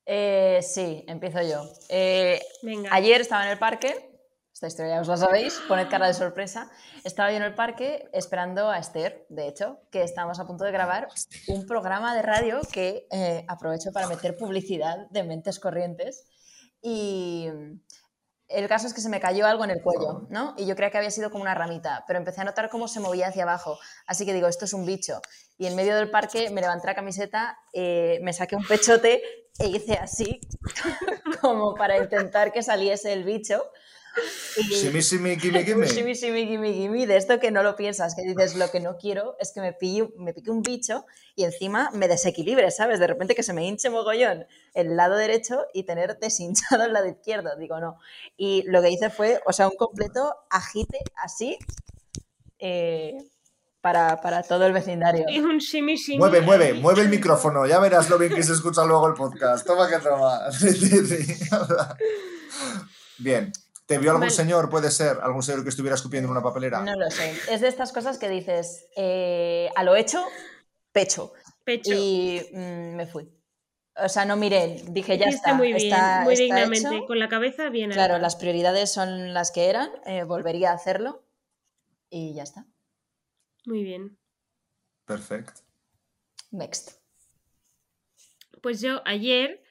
[0.04, 1.68] Eh, sí, empiezo yo.
[1.88, 2.90] Eh, Venga.
[2.92, 4.15] Ayer estaba en el parque,
[4.56, 6.70] esta historia ya os la sabéis, poned cara de sorpresa.
[7.04, 10.72] Estaba yo en el parque esperando a Esther, de hecho, que estábamos a punto de
[10.72, 11.08] grabar
[11.48, 16.24] un programa de radio que eh, aprovecho para meter publicidad de mentes corrientes.
[16.80, 17.50] Y
[18.48, 20.54] el caso es que se me cayó algo en el cuello, ¿no?
[20.56, 23.00] Y yo creía que había sido como una ramita, pero empecé a notar cómo se
[23.00, 23.78] movía hacia abajo.
[24.06, 25.20] Así que digo, esto es un bicho.
[25.58, 29.22] Y en medio del parque me levanté la camiseta, eh, me saqué un pechote
[29.58, 30.40] e hice así,
[31.42, 33.62] como para intentar que saliese el bicho.
[34.56, 35.86] Y, Shimi, shimi, gimme, un gimme.
[35.86, 38.96] shimmy, shimmy, gimme, gimme, de esto que no lo piensas, que dices, lo que no
[38.96, 41.04] quiero es que me, pille, me pique un bicho
[41.34, 42.98] y encima me desequilibre, ¿sabes?
[43.00, 47.06] De repente que se me hinche mogollón el lado derecho y tener deshinchado el lado
[47.06, 47.56] izquierdo.
[47.56, 47.98] Digo, no.
[48.36, 51.58] Y lo que hice fue, o sea, un completo agite así
[52.58, 53.16] eh,
[53.80, 55.26] para, para todo el vecindario.
[55.28, 56.18] Es un shimmy shimmy.
[56.18, 57.66] Mueve, mueve, mueve el micrófono.
[57.66, 59.66] Ya verás lo bien que se escucha luego el podcast.
[59.66, 60.50] Toma que toma.
[60.52, 61.48] Sí, sí, sí.
[63.18, 63.52] Bien.
[63.86, 64.32] ¿Te vio algún Vale.
[64.34, 65.18] señor, puede ser?
[65.22, 66.80] ¿Algún señor que estuviera escupiendo en una papelera?
[66.82, 67.32] No lo sé.
[67.48, 70.24] Es de estas cosas que dices, eh, a lo hecho,
[70.92, 71.32] pecho.
[71.64, 71.92] Pecho.
[71.94, 73.32] Y mm, me fui.
[73.96, 75.54] O sea, no miré, dije, ya está.
[75.54, 76.96] muy bien, está- muy está dignamente.
[76.96, 77.06] hecho.
[77.06, 81.24] Con la cabeza bien Claro, las prioridades son las que eran, eh, volvería a hacerlo
[82.10, 82.66] y ya está.
[83.64, 84.18] Muy bien.
[85.06, 85.60] Perfecto.
[86.50, 86.90] Next.
[88.60, 89.62] Pues yo ayer,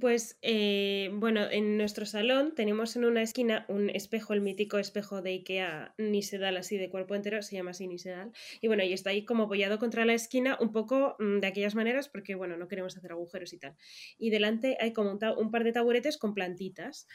[0.00, 5.20] pues eh, bueno, en nuestro salón tenemos en una esquina un espejo, el mítico espejo
[5.20, 8.32] de Ikea Nisedal, así de cuerpo entero, se llama así Nisedal.
[8.62, 11.74] Y bueno, y está ahí como apoyado contra la esquina, un poco mm, de aquellas
[11.74, 13.76] maneras, porque bueno, no queremos hacer agujeros y tal.
[14.16, 17.06] Y delante hay como un, un par de taburetes con plantitas.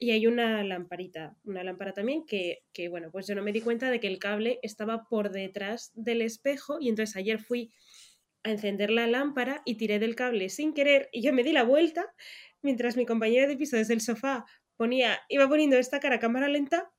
[0.00, 3.60] Y hay una lamparita, una lámpara también que, que, bueno, pues yo no me di
[3.60, 7.72] cuenta de que el cable estaba por detrás del espejo y entonces ayer fui
[8.48, 11.62] a encender la lámpara y tiré del cable sin querer y yo me di la
[11.62, 12.12] vuelta
[12.62, 14.44] mientras mi compañera de piso desde el sofá
[14.76, 16.90] ponía, iba poniendo esta cara a cámara lenta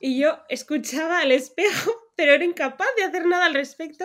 [0.00, 4.04] y yo escuchaba al espejo, pero era incapaz de hacer nada al respecto,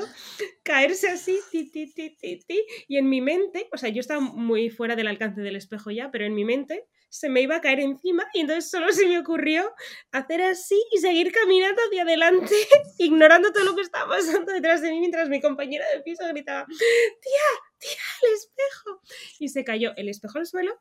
[0.63, 4.21] caerse así, ti, ti, ti, ti, ti, y en mi mente, o sea, yo estaba
[4.21, 7.61] muy fuera del alcance del espejo ya, pero en mi mente se me iba a
[7.61, 9.73] caer encima y entonces solo se me ocurrió
[10.11, 12.53] hacer así y seguir caminando hacia adelante,
[12.97, 16.65] ignorando todo lo que estaba pasando detrás de mí mientras mi compañera de piso gritaba,
[16.67, 17.49] tía,
[17.79, 19.01] tía, el espejo.
[19.39, 20.79] Y se cayó el espejo al suelo.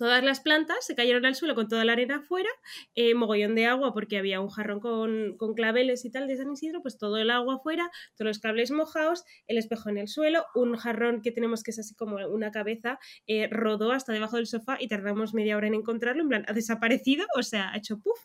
[0.00, 2.48] Todas las plantas se cayeron al suelo con toda la arena afuera,
[2.94, 6.50] eh, mogollón de agua porque había un jarrón con, con claveles y tal de San
[6.50, 10.46] Isidro, pues todo el agua afuera, todos los cables mojados, el espejo en el suelo,
[10.54, 14.46] un jarrón que tenemos que es así como una cabeza, eh, rodó hasta debajo del
[14.46, 17.98] sofá y tardamos media hora en encontrarlo, en plan, ha desaparecido, o sea, ha hecho
[17.98, 18.20] puff.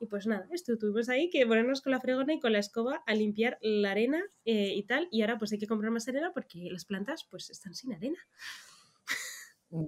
[0.00, 3.14] Y pues nada, estuvimos ahí que ponernos con la fregona y con la escoba a
[3.14, 6.68] limpiar la arena eh, y tal, y ahora pues hay que comprar más arena porque
[6.70, 8.18] las plantas pues están sin arena.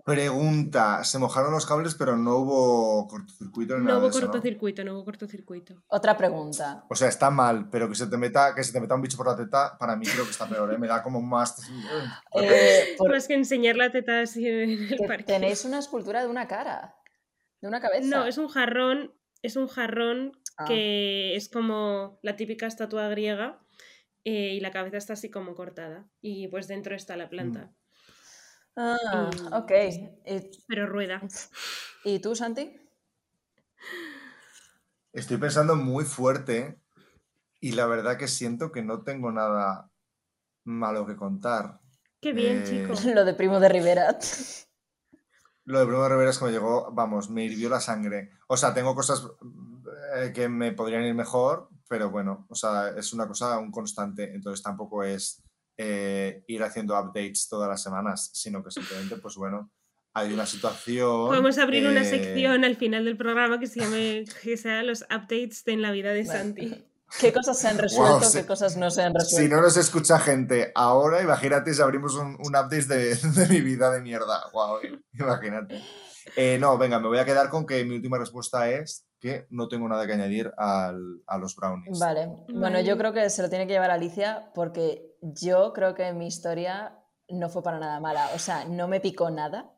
[0.04, 4.20] Pregunta, se mojaron los cables pero no hubo cortocircuito ni No nada hubo de eso,
[4.20, 4.26] ¿no?
[4.26, 5.82] cortocircuito, no hubo cortocircuito.
[5.88, 6.84] Otra pregunta.
[6.88, 9.16] O sea, está mal, pero que se te meta, que se te meta un bicho
[9.16, 10.78] por la teta, para mí creo que está peor, ¿eh?
[10.78, 11.56] Me da como más.
[12.40, 15.24] Eh, por- Más que enseñar la teta así en el que parque.
[15.24, 16.94] tenéis una escultura de una cara,
[17.60, 18.06] de una cabeza.
[18.08, 20.64] No, es un jarrón, es un jarrón Ah.
[20.64, 23.60] que es como la típica estatua griega
[24.24, 26.08] eh, y la cabeza está así como cortada.
[26.22, 27.72] Y pues dentro está la planta,
[28.76, 29.72] Ah, Y- ok.
[30.26, 31.20] ¿Y, pero rueda.
[32.04, 32.76] y tú, Santi?
[35.12, 36.78] Estoy pensando muy fuerte
[37.60, 39.90] y la verdad que siento que no tengo nada
[40.64, 41.80] malo que contar.
[42.20, 43.00] Qué bien, Eh, chico.
[43.14, 44.18] Lo de Primo de Rivera.
[45.64, 48.30] Lo de Bruno Rivera es que me llegó, vamos, me hirvió la sangre.
[48.46, 49.26] O sea, tengo cosas
[50.16, 54.32] eh, que me podrían ir mejor, pero bueno, o sea, es una cosa un constante,
[54.34, 55.42] entonces tampoco es
[55.78, 59.70] eh, ir haciendo updates todas las semanas, sino que simplemente, pues bueno,
[60.14, 61.26] hay una situación.
[61.28, 65.02] Podemos abrir una eh, sección al final del programa que se llame que sea los
[65.02, 66.86] updates de en la vida de Santi.
[67.20, 68.22] ¿Qué cosas se han resuelto?
[68.24, 68.38] sí.
[68.38, 69.56] ¿Qué cosas no se han Si resuelto?
[69.56, 73.14] no nos escucha gente ahora, imagínate si abrimos un, un update de,
[73.46, 74.42] de mi vida de mierda.
[74.52, 74.78] Wow,
[75.12, 75.82] imagínate.
[76.34, 79.68] Eh, no, venga, me voy a quedar con que mi última respuesta es que no
[79.68, 81.98] tengo nada que añadir al- a los brownies.
[81.98, 82.28] Vale.
[82.48, 86.26] Bueno, yo creo que se lo tiene que llevar Alicia porque yo creo que mi
[86.26, 86.98] historia
[87.28, 88.30] no fue para nada mala.
[88.34, 89.72] O sea, no me picó nada.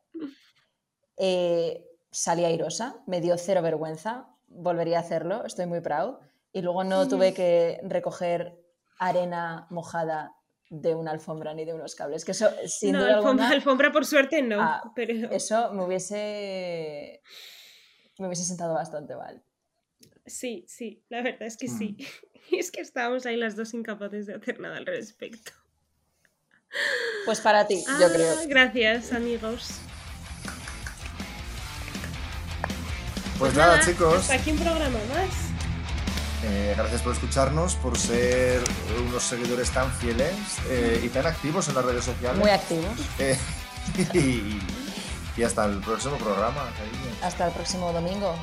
[1.17, 4.27] Eh, salí airosa, me dio cero vergüenza.
[4.47, 6.15] Volvería a hacerlo, estoy muy proud.
[6.51, 8.59] Y luego no tuve que recoger
[8.99, 10.35] arena mojada
[10.69, 12.25] de una alfombra ni de unos cables.
[12.25, 15.83] Que eso, sin no, duda alfombra, alguna, alfombra por suerte no, Ah, pero eso me
[15.83, 17.21] hubiese,
[18.17, 19.43] me hubiese sentado bastante mal.
[20.25, 21.97] sí, sí, la verdad es que Mm.
[22.57, 25.51] Es que estábamos ahí las dos incapaces de hacer nada al respecto.
[27.25, 28.35] Pues para ti, yo Ah, creo.
[28.47, 29.71] Gracias, amigos.
[33.37, 35.29] Pues nada, Nada, chicos, Hasta aquí un programa más.
[36.43, 38.61] eh, gracias por escucharnos, por ser
[39.07, 40.33] unos seguidores tan fieles
[40.67, 42.37] eh, y tan activos en las redes sociales.
[42.37, 42.99] Muy activos.
[43.17, 43.37] Eh,
[44.13, 44.59] y,
[45.39, 47.15] y hasta el próximo programa, cariño.
[47.23, 48.35] Hasta el próximo domingo.